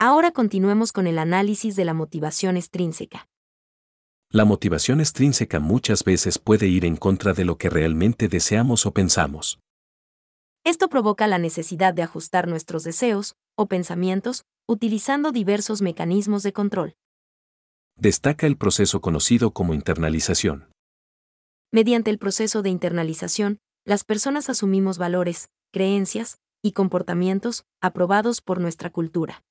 Ahora 0.00 0.32
continuemos 0.32 0.92
con 0.92 1.06
el 1.06 1.18
análisis 1.18 1.76
de 1.76 1.84
la 1.84 1.92
motivación 1.92 2.56
extrínseca. 2.56 3.28
La 4.30 4.44
motivación 4.44 5.00
extrínseca 5.00 5.60
muchas 5.60 6.02
veces 6.04 6.38
puede 6.38 6.66
ir 6.66 6.84
en 6.84 6.96
contra 6.96 7.34
de 7.34 7.44
lo 7.44 7.56
que 7.56 7.68
realmente 7.68 8.28
deseamos 8.28 8.86
o 8.86 8.92
pensamos. 8.92 9.58
Esto 10.64 10.88
provoca 10.88 11.26
la 11.26 11.38
necesidad 11.38 11.94
de 11.94 12.02
ajustar 12.02 12.48
nuestros 12.48 12.84
deseos 12.84 13.36
o 13.56 13.66
pensamientos 13.66 14.44
utilizando 14.66 15.32
diversos 15.32 15.82
mecanismos 15.82 16.42
de 16.42 16.52
control. 16.52 16.94
Destaca 17.96 18.46
el 18.46 18.56
proceso 18.56 19.00
conocido 19.00 19.52
como 19.52 19.74
internalización. 19.74 20.70
Mediante 21.72 22.10
el 22.10 22.18
proceso 22.18 22.62
de 22.62 22.70
internalización, 22.70 23.58
las 23.84 24.04
personas 24.04 24.48
asumimos 24.48 24.98
valores, 24.98 25.48
creencias 25.72 26.38
y 26.62 26.72
comportamientos 26.72 27.64
aprobados 27.80 28.40
por 28.40 28.60
nuestra 28.60 28.90
cultura. 28.90 29.42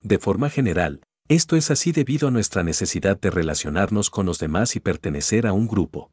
De 0.00 0.18
forma 0.18 0.50
general, 0.50 1.02
esto 1.28 1.56
es 1.56 1.70
así 1.70 1.92
debido 1.92 2.28
a 2.28 2.30
nuestra 2.30 2.62
necesidad 2.62 3.18
de 3.18 3.30
relacionarnos 3.30 4.10
con 4.10 4.26
los 4.26 4.38
demás 4.38 4.76
y 4.76 4.80
pertenecer 4.80 5.46
a 5.46 5.52
un 5.52 5.66
grupo. 5.66 6.10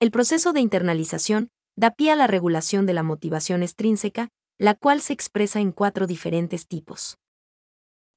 El 0.00 0.10
proceso 0.10 0.52
de 0.52 0.60
internalización 0.60 1.48
da 1.76 1.92
pie 1.92 2.10
a 2.10 2.16
la 2.16 2.26
regulación 2.26 2.84
de 2.86 2.92
la 2.92 3.02
motivación 3.02 3.62
extrínseca, 3.62 4.28
la 4.58 4.74
cual 4.74 5.00
se 5.00 5.12
expresa 5.12 5.60
en 5.60 5.72
cuatro 5.72 6.06
diferentes 6.06 6.66
tipos. 6.66 7.16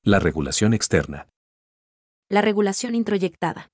La 0.03 0.19
regulación 0.19 0.73
externa. 0.73 1.29
La 2.29 2.41
regulación 2.41 2.95
introyectada. 2.95 3.71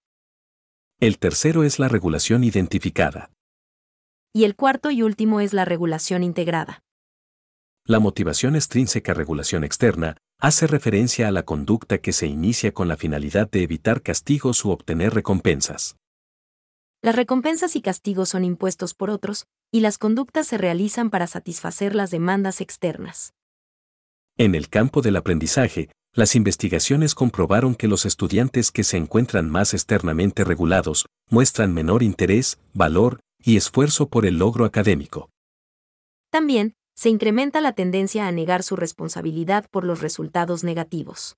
El 1.00 1.18
tercero 1.18 1.64
es 1.64 1.80
la 1.80 1.88
regulación 1.88 2.44
identificada. 2.44 3.32
Y 4.34 4.46
el 4.46 4.56
cuarto 4.56 4.92
y 4.92 5.02
último 5.02 5.42
es 5.42 5.52
la 5.52 5.66
regulación 5.66 6.24
integrada. 6.24 6.84
La 7.86 8.00
motivación 8.00 8.56
extrínseca 8.56 9.14
regulación 9.14 9.66
externa 9.66 10.16
hace 10.40 10.68
referencia 10.68 11.28
a 11.28 11.32
la 11.32 11.44
conducta 11.44 11.98
que 11.98 12.14
se 12.14 12.28
inicia 12.28 12.74
con 12.74 12.88
la 12.88 12.96
finalidad 12.96 13.50
de 13.50 13.64
evitar 13.64 14.02
castigos 14.02 14.64
u 14.64 14.70
obtener 14.70 15.14
recompensas. 15.14 15.98
Las 17.02 17.16
recompensas 17.16 17.76
y 17.76 17.82
castigos 17.82 18.30
son 18.30 18.46
impuestos 18.46 18.94
por 18.94 19.10
otros, 19.10 19.48
y 19.70 19.82
las 19.82 19.98
conductas 19.98 20.48
se 20.48 20.58
realizan 20.58 21.10
para 21.10 21.28
satisfacer 21.28 21.94
las 21.94 22.12
demandas 22.12 22.62
externas. 22.62 23.34
En 24.38 24.56
el 24.56 24.70
campo 24.70 25.02
del 25.02 25.18
aprendizaje, 25.18 25.90
las 26.14 26.36
investigaciones 26.36 27.16
comprobaron 27.16 27.76
que 27.76 27.88
los 27.88 28.06
estudiantes 28.06 28.72
que 28.72 28.84
se 28.84 28.98
encuentran 28.98 29.50
más 29.50 29.74
externamente 29.74 30.44
regulados 30.44 31.06
muestran 31.30 31.74
menor 31.74 32.02
interés, 32.04 32.60
valor 32.74 33.20
y 33.44 33.58
esfuerzo 33.58 34.10
por 34.10 34.26
el 34.26 34.38
logro 34.38 34.66
académico. 34.66 35.30
También, 36.30 36.76
se 36.96 37.10
incrementa 37.10 37.62
la 37.62 37.74
tendencia 37.74 38.28
a 38.28 38.32
negar 38.32 38.64
su 38.64 38.76
responsabilidad 38.76 39.68
por 39.70 39.84
los 39.84 40.02
resultados 40.02 40.64
negativos. 40.64 41.36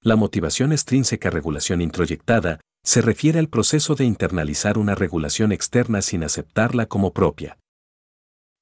La 0.00 0.16
motivación 0.16 0.72
extrínseca 0.72 1.30
regulación 1.30 1.80
introyectada 1.80 2.60
se 2.82 3.00
refiere 3.00 3.38
al 3.38 3.48
proceso 3.48 3.94
de 3.94 4.04
internalizar 4.04 4.78
una 4.78 4.94
regulación 4.94 5.52
externa 5.52 6.02
sin 6.02 6.22
aceptarla 6.22 6.86
como 6.86 7.12
propia. 7.12 7.58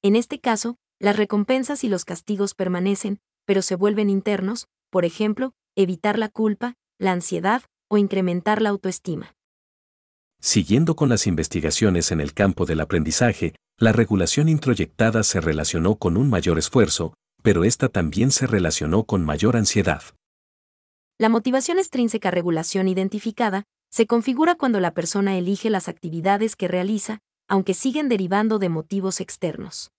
En 0.01 0.15
este 0.15 0.39
caso, 0.39 0.77
las 0.99 1.17
recompensas 1.17 1.83
y 1.83 1.89
los 1.89 2.05
castigos 2.05 2.53
permanecen, 2.53 3.19
pero 3.45 3.61
se 3.61 3.75
vuelven 3.75 4.09
internos, 4.09 4.67
por 4.89 5.03
ejemplo, 5.03 5.53
evitar 5.75 6.17
la 6.17 6.29
culpa, 6.29 6.75
la 6.97 7.11
ansiedad 7.11 7.63
o 7.89 7.97
incrementar 7.97 8.61
la 8.61 8.69
autoestima. 8.69 9.35
Siguiendo 10.45 10.97
con 10.97 11.07
las 11.07 11.25
investigaciones 11.25 12.11
en 12.11 12.19
el 12.19 12.33
campo 12.33 12.65
del 12.65 12.81
aprendizaje, 12.81 13.55
la 13.79 13.93
regulación 13.93 14.49
introyectada 14.49 15.23
se 15.23 15.39
relacionó 15.39 15.95
con 15.95 16.17
un 16.17 16.29
mayor 16.29 16.59
esfuerzo, 16.59 17.13
pero 17.41 17.63
esta 17.63 17.87
también 17.87 18.29
se 18.29 18.45
relacionó 18.45 19.05
con 19.05 19.23
mayor 19.23 19.55
ansiedad. 19.55 20.03
La 21.17 21.29
motivación 21.29 21.79
extrínseca 21.79 22.29
regulación 22.29 22.89
identificada 22.89 23.63
se 23.89 24.05
configura 24.05 24.55
cuando 24.55 24.81
la 24.81 24.93
persona 24.93 25.37
elige 25.37 25.69
las 25.69 25.87
actividades 25.87 26.57
que 26.57 26.67
realiza, 26.67 27.19
aunque 27.47 27.73
siguen 27.73 28.09
derivando 28.09 28.59
de 28.59 28.67
motivos 28.67 29.21
externos. 29.21 29.91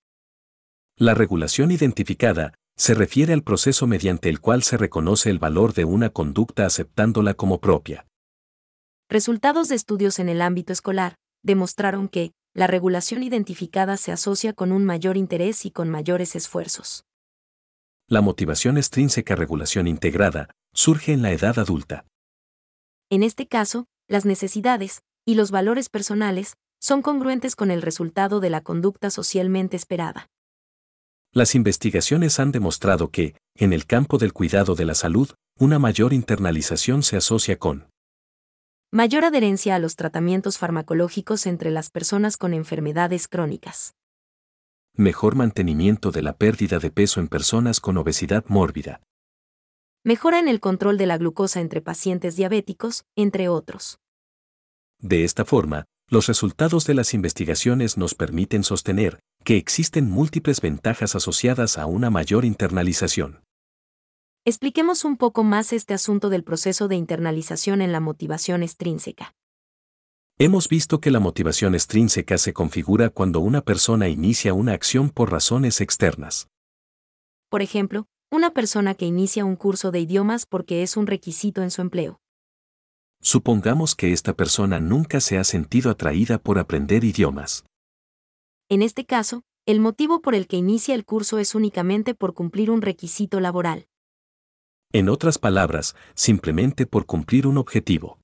La 0.98 1.14
regulación 1.14 1.70
identificada 1.70 2.52
se 2.76 2.92
refiere 2.92 3.32
al 3.32 3.42
proceso 3.42 3.86
mediante 3.86 4.28
el 4.28 4.40
cual 4.40 4.62
se 4.62 4.76
reconoce 4.76 5.30
el 5.30 5.38
valor 5.38 5.72
de 5.72 5.86
una 5.86 6.10
conducta 6.10 6.66
aceptándola 6.66 7.32
como 7.32 7.62
propia. 7.62 8.04
Resultados 9.08 9.68
de 9.68 9.74
estudios 9.74 10.18
en 10.18 10.28
el 10.28 10.40
ámbito 10.40 10.72
escolar 10.72 11.16
demostraron 11.42 12.08
que 12.08 12.32
la 12.54 12.66
regulación 12.66 13.22
identificada 13.22 13.96
se 13.96 14.12
asocia 14.12 14.52
con 14.52 14.72
un 14.72 14.84
mayor 14.84 15.16
interés 15.16 15.66
y 15.66 15.70
con 15.70 15.90
mayores 15.90 16.36
esfuerzos. 16.36 17.04
La 18.08 18.20
motivación 18.20 18.78
extrínseca 18.78 19.34
regulación 19.34 19.86
integrada 19.88 20.48
surge 20.72 21.12
en 21.12 21.22
la 21.22 21.32
edad 21.32 21.58
adulta. 21.58 22.06
En 23.10 23.22
este 23.22 23.46
caso, 23.46 23.86
las 24.08 24.24
necesidades 24.24 25.02
y 25.26 25.34
los 25.34 25.50
valores 25.50 25.88
personales 25.88 26.56
son 26.80 27.02
congruentes 27.02 27.56
con 27.56 27.70
el 27.70 27.82
resultado 27.82 28.40
de 28.40 28.50
la 28.50 28.62
conducta 28.62 29.10
socialmente 29.10 29.76
esperada. 29.76 30.28
Las 31.32 31.54
investigaciones 31.54 32.38
han 32.38 32.52
demostrado 32.52 33.10
que, 33.10 33.34
en 33.56 33.72
el 33.72 33.86
campo 33.86 34.18
del 34.18 34.32
cuidado 34.32 34.74
de 34.74 34.84
la 34.84 34.94
salud, 34.94 35.30
una 35.58 35.78
mayor 35.78 36.12
internalización 36.12 37.02
se 37.02 37.16
asocia 37.16 37.58
con 37.58 37.88
mayor 38.94 39.24
adherencia 39.24 39.74
a 39.74 39.80
los 39.80 39.96
tratamientos 39.96 40.56
farmacológicos 40.56 41.46
entre 41.46 41.72
las 41.72 41.90
personas 41.90 42.36
con 42.36 42.54
enfermedades 42.54 43.26
crónicas, 43.26 43.96
mejor 44.94 45.34
mantenimiento 45.34 46.12
de 46.12 46.22
la 46.22 46.36
pérdida 46.36 46.78
de 46.78 46.92
peso 46.92 47.18
en 47.18 47.26
personas 47.26 47.80
con 47.80 47.96
obesidad 47.96 48.44
mórbida, 48.46 49.00
mejora 50.04 50.38
en 50.38 50.46
el 50.46 50.60
control 50.60 50.96
de 50.96 51.06
la 51.06 51.18
glucosa 51.18 51.60
entre 51.60 51.80
pacientes 51.80 52.36
diabéticos, 52.36 53.04
entre 53.16 53.48
otros. 53.48 53.98
De 55.00 55.24
esta 55.24 55.44
forma, 55.44 55.86
los 56.08 56.28
resultados 56.28 56.86
de 56.86 56.94
las 56.94 57.14
investigaciones 57.14 57.98
nos 57.98 58.14
permiten 58.14 58.62
sostener 58.62 59.18
que 59.42 59.56
existen 59.56 60.08
múltiples 60.08 60.60
ventajas 60.60 61.16
asociadas 61.16 61.78
a 61.78 61.86
una 61.86 62.10
mayor 62.10 62.44
internalización. 62.44 63.43
Expliquemos 64.46 65.06
un 65.06 65.16
poco 65.16 65.42
más 65.42 65.72
este 65.72 65.94
asunto 65.94 66.28
del 66.28 66.44
proceso 66.44 66.86
de 66.86 66.96
internalización 66.96 67.80
en 67.80 67.92
la 67.92 68.00
motivación 68.00 68.62
extrínseca. 68.62 69.34
Hemos 70.38 70.68
visto 70.68 71.00
que 71.00 71.10
la 71.10 71.18
motivación 71.18 71.74
extrínseca 71.74 72.36
se 72.36 72.52
configura 72.52 73.08
cuando 73.08 73.40
una 73.40 73.62
persona 73.62 74.10
inicia 74.10 74.52
una 74.52 74.74
acción 74.74 75.08
por 75.08 75.32
razones 75.32 75.80
externas. 75.80 76.50
Por 77.48 77.62
ejemplo, 77.62 78.06
una 78.30 78.50
persona 78.50 78.94
que 78.94 79.06
inicia 79.06 79.46
un 79.46 79.56
curso 79.56 79.90
de 79.90 80.00
idiomas 80.00 80.44
porque 80.44 80.82
es 80.82 80.98
un 80.98 81.06
requisito 81.06 81.62
en 81.62 81.70
su 81.70 81.80
empleo. 81.80 82.20
Supongamos 83.22 83.94
que 83.94 84.12
esta 84.12 84.34
persona 84.34 84.78
nunca 84.78 85.20
se 85.20 85.38
ha 85.38 85.44
sentido 85.44 85.90
atraída 85.90 86.36
por 86.36 86.58
aprender 86.58 87.04
idiomas. 87.04 87.64
En 88.68 88.82
este 88.82 89.06
caso, 89.06 89.42
el 89.64 89.80
motivo 89.80 90.20
por 90.20 90.34
el 90.34 90.46
que 90.46 90.58
inicia 90.58 90.94
el 90.94 91.06
curso 91.06 91.38
es 91.38 91.54
únicamente 91.54 92.14
por 92.14 92.34
cumplir 92.34 92.70
un 92.70 92.82
requisito 92.82 93.40
laboral. 93.40 93.86
En 94.94 95.08
otras 95.08 95.38
palabras, 95.38 95.96
simplemente 96.14 96.86
por 96.86 97.04
cumplir 97.04 97.48
un 97.48 97.58
objetivo. 97.58 98.20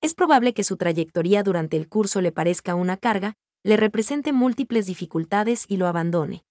Es 0.00 0.14
probable 0.14 0.54
que 0.54 0.62
su 0.62 0.76
trayectoria 0.76 1.42
durante 1.42 1.76
el 1.76 1.88
curso 1.88 2.20
le 2.20 2.30
parezca 2.30 2.76
una 2.76 2.96
carga, 2.96 3.34
le 3.64 3.76
represente 3.76 4.32
múltiples 4.32 4.86
dificultades 4.86 5.64
y 5.66 5.78
lo 5.78 5.88
abandone. 5.88 6.44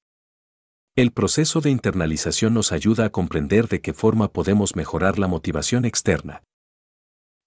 El 0.98 1.14
proceso 1.14 1.62
de 1.62 1.70
internalización 1.70 2.54
nos 2.54 2.74
ayuda 2.74 3.06
a 3.06 3.12
comprender 3.12 3.70
de 3.70 3.80
qué 3.80 3.94
forma 3.94 4.28
podemos 4.28 4.76
mejorar 4.76 5.18
la 5.18 5.30
motivación 5.30 5.86
externa. 5.86 6.44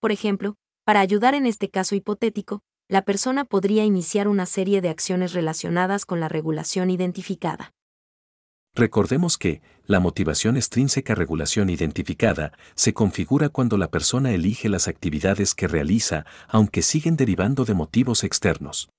Por 0.00 0.12
ejemplo, 0.12 0.54
para 0.86 1.00
ayudar 1.00 1.34
en 1.34 1.44
este 1.44 1.68
caso 1.68 1.94
hipotético, 1.94 2.62
la 2.88 3.02
persona 3.02 3.44
podría 3.44 3.84
iniciar 3.84 4.28
una 4.28 4.46
serie 4.46 4.80
de 4.80 4.88
acciones 4.88 5.34
relacionadas 5.34 6.06
con 6.06 6.20
la 6.20 6.30
regulación 6.30 6.88
identificada. 6.88 7.75
Recordemos 8.76 9.38
que, 9.38 9.62
la 9.86 10.00
motivación 10.00 10.58
extrínseca 10.58 11.14
regulación 11.14 11.70
identificada 11.70 12.52
se 12.74 12.92
configura 12.92 13.48
cuando 13.48 13.78
la 13.78 13.90
persona 13.90 14.32
elige 14.32 14.68
las 14.68 14.86
actividades 14.86 15.54
que 15.54 15.66
realiza, 15.66 16.26
aunque 16.46 16.82
siguen 16.82 17.16
derivando 17.16 17.64
de 17.64 17.72
motivos 17.72 18.22
externos. 18.22 18.90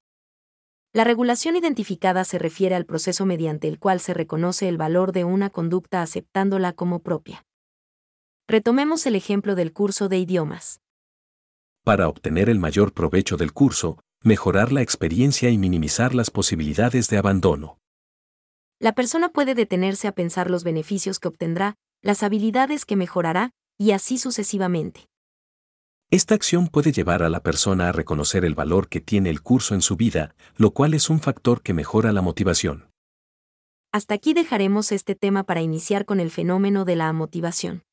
La 0.93 1.03
regulación 1.03 1.55
identificada 1.55 2.23
se 2.23 2.39
refiere 2.39 2.73
al 2.73 2.85
proceso 2.85 3.27
mediante 3.27 3.67
el 3.67 3.77
cual 3.77 3.99
se 3.99 4.15
reconoce 4.15 4.67
el 4.67 4.77
valor 4.77 5.11
de 5.11 5.25
una 5.25 5.51
conducta 5.51 6.01
aceptándola 6.01 6.73
como 6.73 7.03
propia. 7.03 7.45
Retomemos 8.47 9.05
el 9.05 9.15
ejemplo 9.15 9.53
del 9.53 9.73
curso 9.73 10.09
de 10.09 10.17
idiomas. 10.17 10.79
Para 11.83 12.07
obtener 12.07 12.49
el 12.49 12.57
mayor 12.57 12.93
provecho 12.93 13.37
del 13.37 13.53
curso, 13.53 13.99
mejorar 14.23 14.71
la 14.71 14.81
experiencia 14.81 15.51
y 15.51 15.59
minimizar 15.59 16.15
las 16.15 16.31
posibilidades 16.31 17.09
de 17.09 17.17
abandono. 17.19 17.77
La 18.79 18.93
persona 18.93 19.29
puede 19.29 19.55
detenerse 19.55 20.07
a 20.07 20.11
pensar 20.11 20.51
los 20.51 20.63
beneficios 20.63 21.19
que 21.19 21.27
obtendrá, 21.27 21.75
las 22.03 22.21
habilidades 22.21 22.85
que 22.85 22.95
mejorará, 22.95 23.51
y 23.79 23.91
así 23.91 24.19
sucesivamente. 24.19 25.07
Esta 26.11 26.35
acción 26.35 26.67
puede 26.67 26.91
llevar 26.91 27.23
a 27.23 27.29
la 27.29 27.41
persona 27.41 27.89
a 27.89 27.91
reconocer 27.91 28.45
el 28.45 28.53
valor 28.53 28.87
que 28.87 29.01
tiene 29.01 29.29
el 29.29 29.41
curso 29.41 29.73
en 29.73 29.81
su 29.81 29.95
vida, 29.95 30.35
lo 30.55 30.71
cual 30.71 30.93
es 30.93 31.09
un 31.09 31.19
factor 31.19 31.61
que 31.61 31.73
mejora 31.73 32.13
la 32.13 32.21
motivación. 32.21 32.89
Hasta 33.91 34.13
aquí 34.13 34.33
dejaremos 34.33 34.91
este 34.91 35.15
tema 35.15 35.43
para 35.43 35.61
iniciar 35.61 36.05
con 36.05 36.19
el 36.19 36.29
fenómeno 36.29 36.85
de 36.85 36.95
la 36.95 37.11
motivación. 37.13 37.83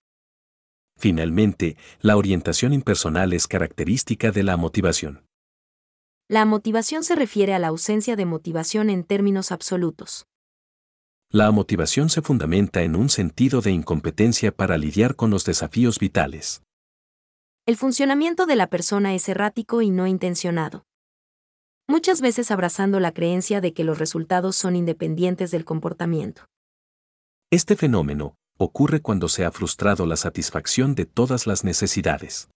Finalmente, 0.97 1.77
la 2.01 2.16
orientación 2.16 2.73
impersonal 2.73 3.33
es 3.33 3.49
característica 3.49 4.31
de 4.31 4.42
la 4.42 4.57
motivación. 4.57 5.27
La 6.29 6.44
motivación 6.44 7.05
se 7.05 7.16
refiere 7.16 7.55
a 7.55 7.59
la 7.59 7.68
ausencia 7.68 8.16
de 8.16 8.27
motivación 8.27 8.90
en 8.90 9.03
términos 9.03 9.51
absolutos. 9.51 10.27
La 11.31 11.51
motivación 11.51 12.11
se 12.11 12.23
fundamenta 12.23 12.83
en 12.83 12.95
un 12.95 13.09
sentido 13.09 13.61
de 13.61 13.73
incompetencia 13.73 14.53
para 14.53 14.79
lidiar 14.79 15.17
con 15.17 15.31
los 15.31 15.45
desafíos 15.45 15.99
vitales. 15.99 16.63
El 17.67 17.77
funcionamiento 17.77 18.47
de 18.47 18.57
la 18.57 18.69
persona 18.69 19.15
es 19.15 19.29
errático 19.29 19.83
y 19.83 19.91
no 19.91 20.07
intencionado. 20.07 20.85
Muchas 21.89 22.21
veces 22.21 22.51
abrazando 22.51 23.01
la 23.01 23.13
creencia 23.13 23.61
de 23.61 23.73
que 23.73 23.85
los 23.85 23.99
resultados 23.99 24.57
son 24.57 24.77
independientes 24.77 25.51
del 25.51 25.65
comportamiento. 25.65 26.45
Este 27.51 27.77
fenómeno 27.77 28.37
ocurre 28.59 29.01
cuando 29.01 29.29
se 29.29 29.45
ha 29.45 29.51
frustrado 29.51 30.07
la 30.07 30.17
satisfacción 30.17 30.95
de 30.95 31.07
todas 31.07 31.47
las 31.47 31.65
necesidades. 31.65 32.49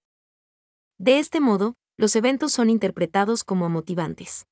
De 0.98 1.18
este 1.18 1.40
modo, 1.40 1.74
los 1.96 2.14
eventos 2.16 2.52
son 2.52 2.70
interpretados 2.70 3.44
como 3.44 3.68
motivantes. 3.68 4.46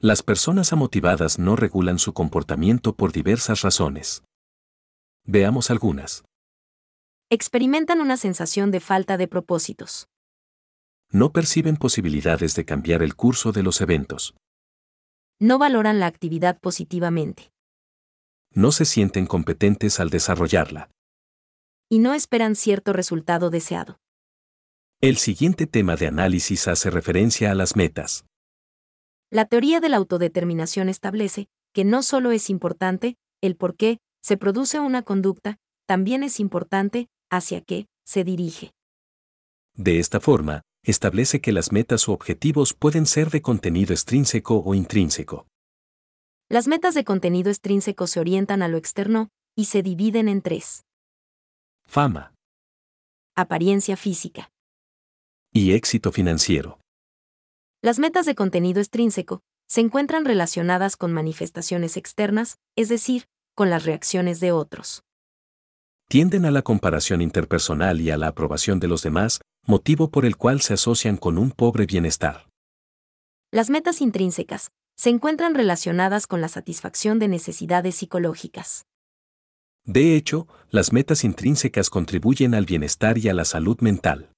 Las 0.00 0.22
personas 0.22 0.72
amotivadas 0.72 1.40
no 1.40 1.56
regulan 1.56 1.98
su 1.98 2.12
comportamiento 2.12 2.94
por 2.94 3.10
diversas 3.12 3.62
razones. 3.62 4.22
Veamos 5.24 5.72
algunas. 5.72 6.24
Experimentan 7.30 8.00
una 8.00 8.16
sensación 8.16 8.70
de 8.70 8.78
falta 8.78 9.16
de 9.16 9.26
propósitos. 9.26 10.06
No 11.10 11.32
perciben 11.32 11.76
posibilidades 11.76 12.54
de 12.54 12.64
cambiar 12.64 13.02
el 13.02 13.16
curso 13.16 13.50
de 13.50 13.64
los 13.64 13.80
eventos. 13.80 14.34
No 15.40 15.58
valoran 15.58 15.98
la 15.98 16.06
actividad 16.06 16.60
positivamente. 16.60 17.50
no 18.54 18.72
se 18.72 18.84
sienten 18.86 19.26
competentes 19.26 20.00
al 20.00 20.10
desarrollarla. 20.10 20.90
Y 21.88 21.98
no 21.98 22.14
esperan 22.14 22.56
cierto 22.56 22.92
resultado 22.92 23.50
deseado. 23.50 23.98
El 25.00 25.16
siguiente 25.16 25.66
tema 25.66 25.96
de 25.96 26.06
análisis 26.06 26.66
hace 26.66 26.90
referencia 26.90 27.52
a 27.52 27.54
las 27.54 27.76
metas. 27.76 28.24
La 29.30 29.44
teoría 29.44 29.80
de 29.80 29.90
la 29.90 29.98
autodeterminación 29.98 30.88
establece 30.88 31.48
que 31.74 31.84
no 31.84 32.02
solo 32.02 32.32
es 32.32 32.48
importante 32.48 33.16
el 33.42 33.56
por 33.56 33.76
qué 33.76 33.98
se 34.22 34.36
produce 34.36 34.80
una 34.80 35.02
conducta, 35.02 35.58
también 35.86 36.22
es 36.22 36.40
importante 36.40 37.08
hacia 37.30 37.60
qué 37.60 37.86
se 38.06 38.24
dirige. 38.24 38.72
De 39.74 39.98
esta 39.98 40.18
forma, 40.18 40.62
establece 40.82 41.40
que 41.40 41.52
las 41.52 41.72
metas 41.72 42.08
o 42.08 42.12
objetivos 42.12 42.72
pueden 42.72 43.04
ser 43.04 43.30
de 43.30 43.42
contenido 43.42 43.92
extrínseco 43.92 44.62
o 44.64 44.74
intrínseco. 44.74 45.46
Las 46.48 46.66
metas 46.66 46.94
de 46.94 47.04
contenido 47.04 47.50
extrínseco 47.50 48.06
se 48.06 48.20
orientan 48.20 48.62
a 48.62 48.68
lo 48.68 48.78
externo 48.78 49.28
y 49.54 49.66
se 49.66 49.82
dividen 49.82 50.28
en 50.28 50.40
tres. 50.40 50.84
Fama. 51.86 52.32
Apariencia 53.36 53.96
física. 53.96 54.50
Y 55.52 55.72
éxito 55.72 56.12
financiero. 56.12 56.80
Las 57.80 58.00
metas 58.00 58.26
de 58.26 58.34
contenido 58.34 58.80
extrínseco 58.80 59.40
se 59.68 59.80
encuentran 59.80 60.24
relacionadas 60.24 60.96
con 60.96 61.12
manifestaciones 61.12 61.96
externas, 61.96 62.58
es 62.74 62.88
decir, 62.88 63.26
con 63.54 63.70
las 63.70 63.84
reacciones 63.84 64.40
de 64.40 64.50
otros. 64.50 65.04
Tienden 66.08 66.44
a 66.44 66.50
la 66.50 66.62
comparación 66.62 67.22
interpersonal 67.22 68.00
y 68.00 68.10
a 68.10 68.16
la 68.16 68.28
aprobación 68.28 68.80
de 68.80 68.88
los 68.88 69.02
demás, 69.02 69.40
motivo 69.64 70.10
por 70.10 70.24
el 70.24 70.36
cual 70.36 70.60
se 70.60 70.74
asocian 70.74 71.16
con 71.16 71.38
un 71.38 71.52
pobre 71.52 71.86
bienestar. 71.86 72.48
Las 73.52 73.70
metas 73.70 74.00
intrínsecas 74.00 74.72
se 74.96 75.10
encuentran 75.10 75.54
relacionadas 75.54 76.26
con 76.26 76.40
la 76.40 76.48
satisfacción 76.48 77.20
de 77.20 77.28
necesidades 77.28 77.94
psicológicas. 77.94 78.86
De 79.84 80.16
hecho, 80.16 80.48
las 80.70 80.92
metas 80.92 81.22
intrínsecas 81.22 81.90
contribuyen 81.90 82.54
al 82.54 82.66
bienestar 82.66 83.18
y 83.18 83.28
a 83.28 83.34
la 83.34 83.44
salud 83.44 83.78
mental. 83.80 84.32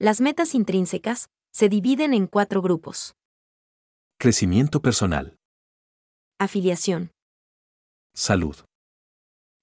Las 0.00 0.20
metas 0.20 0.56
intrínsecas 0.56 1.28
se 1.52 1.68
dividen 1.68 2.14
en 2.14 2.26
cuatro 2.26 2.62
grupos. 2.62 3.14
Crecimiento 4.18 4.80
personal. 4.80 5.36
Afiliación. 6.38 7.10
Salud. 8.14 8.56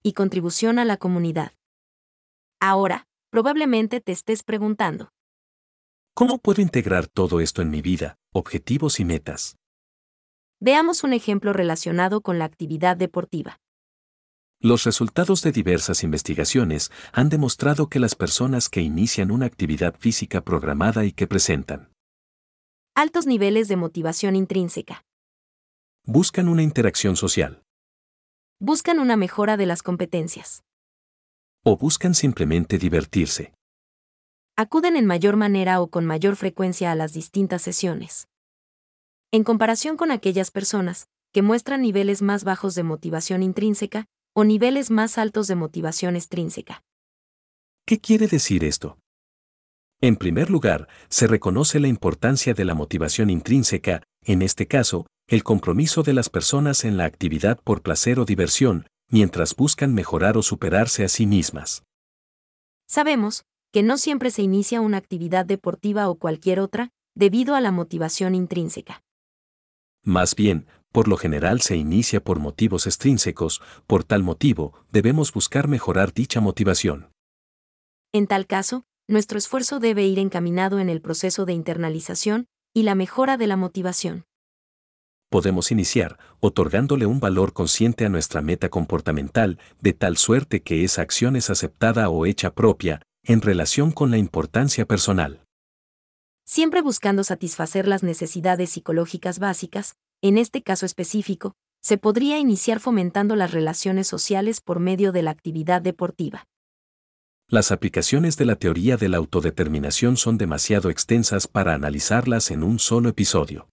Y 0.03 0.13
contribución 0.13 0.79
a 0.79 0.85
la 0.85 0.97
comunidad. 0.97 1.53
Ahora, 2.59 3.07
probablemente 3.31 4.01
te 4.01 4.11
estés 4.11 4.43
preguntando. 4.43 5.09
¿Cómo 6.13 6.37
puedo 6.37 6.61
integrar 6.61 7.07
todo 7.07 7.39
esto 7.39 7.61
en 7.61 7.71
mi 7.71 7.81
vida, 7.81 8.17
objetivos 8.33 8.99
y 8.99 9.05
metas? 9.05 9.55
Veamos 10.59 11.03
un 11.03 11.13
ejemplo 11.13 11.53
relacionado 11.53 12.21
con 12.21 12.37
la 12.37 12.45
actividad 12.45 12.97
deportiva. 12.97 13.59
Los 14.61 14.83
resultados 14.83 15.41
de 15.41 15.53
diversas 15.53 16.03
investigaciones 16.03 16.91
han 17.13 17.29
demostrado 17.29 17.87
que 17.87 17.97
las 17.97 18.15
personas 18.15 18.67
que 18.67 18.81
inician 18.81 19.31
una 19.31 19.45
actividad 19.45 19.95
física 19.97 20.41
programada 20.41 21.05
y 21.05 21.13
que 21.13 21.27
presentan 21.27 21.93
altos 22.93 23.25
niveles 23.25 23.69
de 23.69 23.77
motivación 23.77 24.35
intrínseca 24.35 25.05
buscan 26.05 26.49
una 26.49 26.61
interacción 26.61 27.15
social 27.15 27.63
buscan 28.59 28.99
una 28.99 29.15
mejora 29.15 29.55
de 29.55 29.65
las 29.65 29.81
competencias 29.81 30.65
o 31.63 31.77
buscan 31.77 32.13
simplemente 32.13 32.77
divertirse. 32.77 33.53
Acuden 34.57 34.97
en 34.97 35.05
mayor 35.05 35.37
manera 35.37 35.79
o 35.79 35.87
con 35.87 36.05
mayor 36.05 36.35
frecuencia 36.35 36.91
a 36.91 36.95
las 36.95 37.13
distintas 37.13 37.61
sesiones. 37.61 38.27
En 39.31 39.45
comparación 39.45 39.95
con 39.95 40.11
aquellas 40.11 40.51
personas 40.51 41.07
que 41.31 41.41
muestran 41.41 41.81
niveles 41.81 42.21
más 42.21 42.43
bajos 42.43 42.75
de 42.75 42.83
motivación 42.83 43.41
intrínseca 43.41 44.07
o 44.39 44.45
niveles 44.45 44.89
más 44.89 45.17
altos 45.17 45.47
de 45.47 45.55
motivación 45.55 46.15
extrínseca. 46.15 46.81
¿Qué 47.85 47.99
quiere 47.99 48.25
decir 48.27 48.63
esto? 48.63 48.97
En 49.99 50.15
primer 50.15 50.49
lugar, 50.49 50.87
se 51.09 51.27
reconoce 51.27 51.81
la 51.81 51.89
importancia 51.89 52.53
de 52.53 52.63
la 52.63 52.73
motivación 52.73 53.29
intrínseca, 53.29 54.01
en 54.23 54.41
este 54.41 54.65
caso, 54.65 55.07
el 55.27 55.43
compromiso 55.43 56.03
de 56.03 56.13
las 56.13 56.29
personas 56.29 56.85
en 56.85 56.95
la 56.95 57.03
actividad 57.03 57.59
por 57.61 57.81
placer 57.81 58.17
o 58.17 58.23
diversión, 58.23 58.87
mientras 59.09 59.53
buscan 59.57 59.93
mejorar 59.93 60.37
o 60.37 60.41
superarse 60.41 61.03
a 61.03 61.09
sí 61.09 61.25
mismas. 61.25 61.83
Sabemos 62.87 63.43
que 63.73 63.83
no 63.83 63.97
siempre 63.97 64.31
se 64.31 64.41
inicia 64.41 64.79
una 64.79 64.95
actividad 64.95 65.45
deportiva 65.45 66.07
o 66.07 66.15
cualquier 66.15 66.61
otra, 66.61 66.91
debido 67.13 67.55
a 67.55 67.61
la 67.61 67.73
motivación 67.73 68.35
intrínseca. 68.35 69.03
Más 70.01 70.33
bien, 70.33 70.65
por 70.91 71.07
lo 71.07 71.17
general 71.17 71.61
se 71.61 71.75
inicia 71.75 72.23
por 72.23 72.39
motivos 72.39 72.87
extrínsecos, 72.87 73.61
por 73.87 74.03
tal 74.03 74.23
motivo, 74.23 74.73
debemos 74.91 75.33
buscar 75.33 75.67
mejorar 75.67 76.13
dicha 76.13 76.41
motivación. 76.41 77.11
En 78.11 78.27
tal 78.27 78.47
caso, 78.47 78.83
nuestro 79.07 79.37
esfuerzo 79.37 79.79
debe 79.79 80.05
ir 80.05 80.19
encaminado 80.19 80.79
en 80.79 80.89
el 80.89 81.01
proceso 81.01 81.45
de 81.45 81.53
internalización 81.53 82.47
y 82.73 82.83
la 82.83 82.95
mejora 82.95 83.37
de 83.37 83.47
la 83.47 83.57
motivación 83.57 84.25
podemos 85.29 85.71
iniciar 85.71 86.17
otorgándole 86.39 87.05
un 87.05 87.19
valor 87.19 87.53
consciente 87.53 88.05
a 88.05 88.09
nuestra 88.09 88.41
meta 88.41 88.69
comportamental, 88.69 89.59
de 89.79 89.93
tal 89.93 90.17
suerte 90.17 90.61
que 90.61 90.83
esa 90.83 91.01
acción 91.01 91.35
es 91.35 91.49
aceptada 91.49 92.09
o 92.09 92.25
hecha 92.25 92.53
propia, 92.53 93.01
en 93.23 93.41
relación 93.41 93.91
con 93.91 94.11
la 94.11 94.17
importancia 94.17 94.85
personal. 94.85 95.45
Siempre 96.45 96.81
buscando 96.81 97.23
satisfacer 97.23 97.87
las 97.87 98.01
necesidades 98.01 98.71
psicológicas 98.71 99.37
básicas, 99.37 99.95
en 100.21 100.37
este 100.37 100.61
caso 100.61 100.85
específico, 100.85 101.55
se 101.81 101.97
podría 101.97 102.39
iniciar 102.39 102.79
fomentando 102.79 103.35
las 103.35 103.51
relaciones 103.51 104.07
sociales 104.07 104.59
por 104.59 104.79
medio 104.79 105.11
de 105.11 105.23
la 105.23 105.31
actividad 105.31 105.81
deportiva. 105.81 106.45
Las 107.47 107.71
aplicaciones 107.71 108.37
de 108.37 108.45
la 108.45 108.57
teoría 108.57 108.97
de 108.97 109.09
la 109.09 109.17
autodeterminación 109.17 110.17
son 110.17 110.37
demasiado 110.37 110.89
extensas 110.89 111.47
para 111.47 111.73
analizarlas 111.73 112.51
en 112.51 112.63
un 112.63 112.79
solo 112.79 113.09
episodio. 113.09 113.69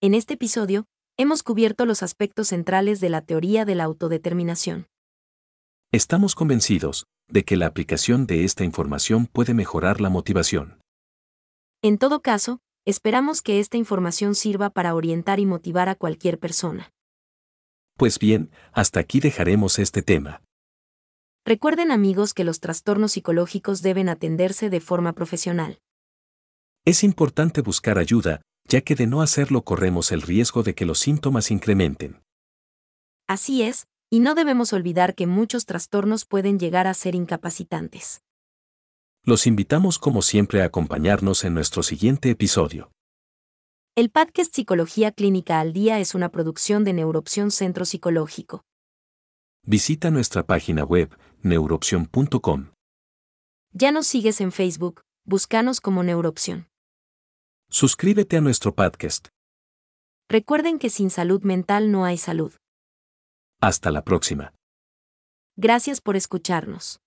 En 0.00 0.14
este 0.14 0.34
episodio, 0.34 0.86
hemos 1.18 1.42
cubierto 1.42 1.84
los 1.84 2.02
aspectos 2.02 2.48
centrales 2.48 3.00
de 3.00 3.10
la 3.10 3.20
teoría 3.20 3.66
de 3.66 3.74
la 3.74 3.84
autodeterminación. 3.84 4.86
Estamos 5.92 6.34
convencidos 6.34 7.06
de 7.28 7.44
que 7.44 7.56
la 7.56 7.66
aplicación 7.66 8.26
de 8.26 8.44
esta 8.44 8.64
información 8.64 9.26
puede 9.26 9.52
mejorar 9.52 10.00
la 10.00 10.08
motivación. 10.08 10.80
En 11.82 11.98
todo 11.98 12.20
caso, 12.22 12.60
esperamos 12.84 13.42
que 13.42 13.60
esta 13.60 13.76
información 13.76 14.34
sirva 14.34 14.70
para 14.70 14.94
orientar 14.94 15.40
y 15.40 15.46
motivar 15.46 15.88
a 15.88 15.94
cualquier 15.94 16.38
persona. 16.38 16.92
Pues 17.96 18.18
bien, 18.18 18.50
hasta 18.72 19.00
aquí 19.00 19.20
dejaremos 19.20 19.78
este 19.78 20.02
tema. 20.02 20.42
Recuerden 21.44 21.90
amigos 21.90 22.34
que 22.34 22.44
los 22.44 22.60
trastornos 22.60 23.12
psicológicos 23.12 23.82
deben 23.82 24.08
atenderse 24.08 24.70
de 24.70 24.80
forma 24.80 25.12
profesional. 25.12 25.78
Es 26.84 27.04
importante 27.04 27.60
buscar 27.60 27.98
ayuda 27.98 28.42
ya 28.70 28.80
que 28.82 28.94
de 28.94 29.06
no 29.06 29.20
hacerlo 29.20 29.62
corremos 29.62 30.12
el 30.12 30.22
riesgo 30.22 30.62
de 30.62 30.74
que 30.74 30.86
los 30.86 31.00
síntomas 31.00 31.50
incrementen. 31.50 32.22
Así 33.26 33.62
es, 33.62 33.88
y 34.08 34.20
no 34.20 34.34
debemos 34.34 34.72
olvidar 34.72 35.14
que 35.16 35.26
muchos 35.26 35.66
trastornos 35.66 36.24
pueden 36.24 36.58
llegar 36.58 36.86
a 36.86 36.94
ser 36.94 37.16
incapacitantes. 37.16 38.22
Los 39.24 39.46
invitamos 39.46 39.98
como 39.98 40.22
siempre 40.22 40.62
a 40.62 40.64
acompañarnos 40.64 41.44
en 41.44 41.52
nuestro 41.52 41.82
siguiente 41.82 42.30
episodio. 42.30 42.90
El 43.94 44.08
podcast 44.10 44.54
Psicología 44.54 45.12
Clínica 45.12 45.60
al 45.60 45.74
Día 45.74 45.98
es 45.98 46.14
una 46.14 46.30
producción 46.30 46.84
de 46.84 46.94
Neuroopción 46.94 47.50
Centro 47.50 47.84
Psicológico. 47.84 48.62
Visita 49.62 50.10
nuestra 50.10 50.46
página 50.46 50.84
web, 50.84 51.14
neuroopción.com. 51.42 52.70
Ya 53.72 53.92
nos 53.92 54.06
sigues 54.06 54.40
en 54.40 54.52
Facebook, 54.52 55.02
búscanos 55.26 55.82
como 55.82 56.02
Neuroopción. 56.02 56.68
Suscríbete 57.68 58.38
a 58.38 58.40
nuestro 58.40 58.74
podcast. 58.74 59.28
Recuerden 60.30 60.78
que 60.78 60.88
sin 60.88 61.10
salud 61.10 61.42
mental 61.42 61.92
no 61.92 62.06
hay 62.06 62.16
salud. 62.16 62.54
Hasta 63.60 63.90
la 63.90 64.02
próxima. 64.02 64.54
Gracias 65.56 66.00
por 66.00 66.16
escucharnos. 66.16 67.00